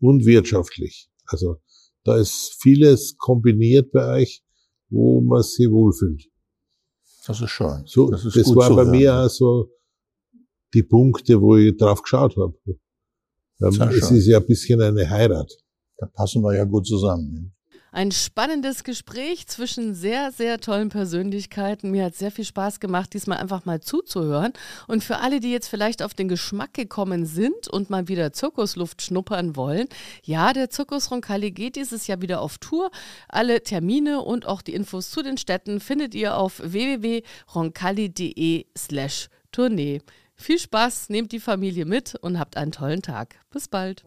Und 0.00 0.26
wirtschaftlich. 0.26 1.08
Also 1.26 1.56
da 2.04 2.16
ist 2.16 2.56
vieles 2.60 3.16
kombiniert 3.16 3.92
bei 3.92 4.20
euch, 4.20 4.42
wo 4.88 5.20
man 5.20 5.42
sich 5.42 5.70
wohlfühlt. 5.70 6.24
Das 7.26 7.40
ist 7.40 7.50
schön. 7.50 7.82
So, 7.86 8.10
das, 8.10 8.24
ist 8.24 8.36
das 8.36 8.56
war 8.56 8.74
bei 8.74 8.84
mir 8.86 9.14
auch 9.14 9.28
so 9.28 9.70
die 10.72 10.82
Punkte, 10.82 11.40
wo 11.40 11.56
ich 11.56 11.76
drauf 11.76 12.02
geschaut 12.02 12.36
habe. 12.36 12.56
Ähm, 13.60 13.80
es 13.90 14.10
ist 14.10 14.26
ja 14.26 14.38
ein 14.38 14.46
bisschen 14.46 14.80
eine 14.80 15.08
Heirat. 15.08 15.52
Da 15.98 16.06
passen 16.06 16.42
wir 16.42 16.56
ja 16.56 16.64
gut 16.64 16.86
zusammen. 16.86 17.54
Ein 17.90 18.12
spannendes 18.12 18.84
Gespräch 18.84 19.46
zwischen 19.46 19.94
sehr, 19.94 20.30
sehr 20.30 20.60
tollen 20.60 20.90
Persönlichkeiten. 20.90 21.90
Mir 21.90 22.04
hat 22.04 22.14
sehr 22.14 22.30
viel 22.30 22.44
Spaß 22.44 22.80
gemacht, 22.80 23.14
diesmal 23.14 23.38
einfach 23.38 23.64
mal 23.64 23.80
zuzuhören. 23.80 24.52
Und 24.86 25.02
für 25.02 25.18
alle, 25.18 25.40
die 25.40 25.50
jetzt 25.50 25.68
vielleicht 25.68 26.02
auf 26.02 26.12
den 26.12 26.28
Geschmack 26.28 26.74
gekommen 26.74 27.24
sind 27.24 27.68
und 27.68 27.88
mal 27.88 28.08
wieder 28.08 28.32
Zirkusluft 28.32 29.00
schnuppern 29.00 29.56
wollen, 29.56 29.88
ja, 30.22 30.52
der 30.52 30.68
Zirkus 30.68 31.10
Roncalli 31.10 31.50
geht 31.50 31.76
dieses 31.76 32.06
Jahr 32.06 32.20
wieder 32.20 32.42
auf 32.42 32.58
Tour. 32.58 32.90
Alle 33.28 33.62
Termine 33.62 34.20
und 34.20 34.46
auch 34.46 34.60
die 34.60 34.74
Infos 34.74 35.10
zu 35.10 35.22
den 35.22 35.38
Städten 35.38 35.80
findet 35.80 36.14
ihr 36.14 36.36
auf 36.36 36.60
www.roncalli.de 36.62 38.66
slash 38.76 39.28
Tournee. 39.50 40.02
Viel 40.34 40.58
Spaß, 40.58 41.08
nehmt 41.08 41.32
die 41.32 41.40
Familie 41.40 41.84
mit 41.84 42.14
und 42.14 42.38
habt 42.38 42.56
einen 42.56 42.70
tollen 42.70 43.02
Tag. 43.02 43.40
Bis 43.50 43.66
bald. 43.66 44.04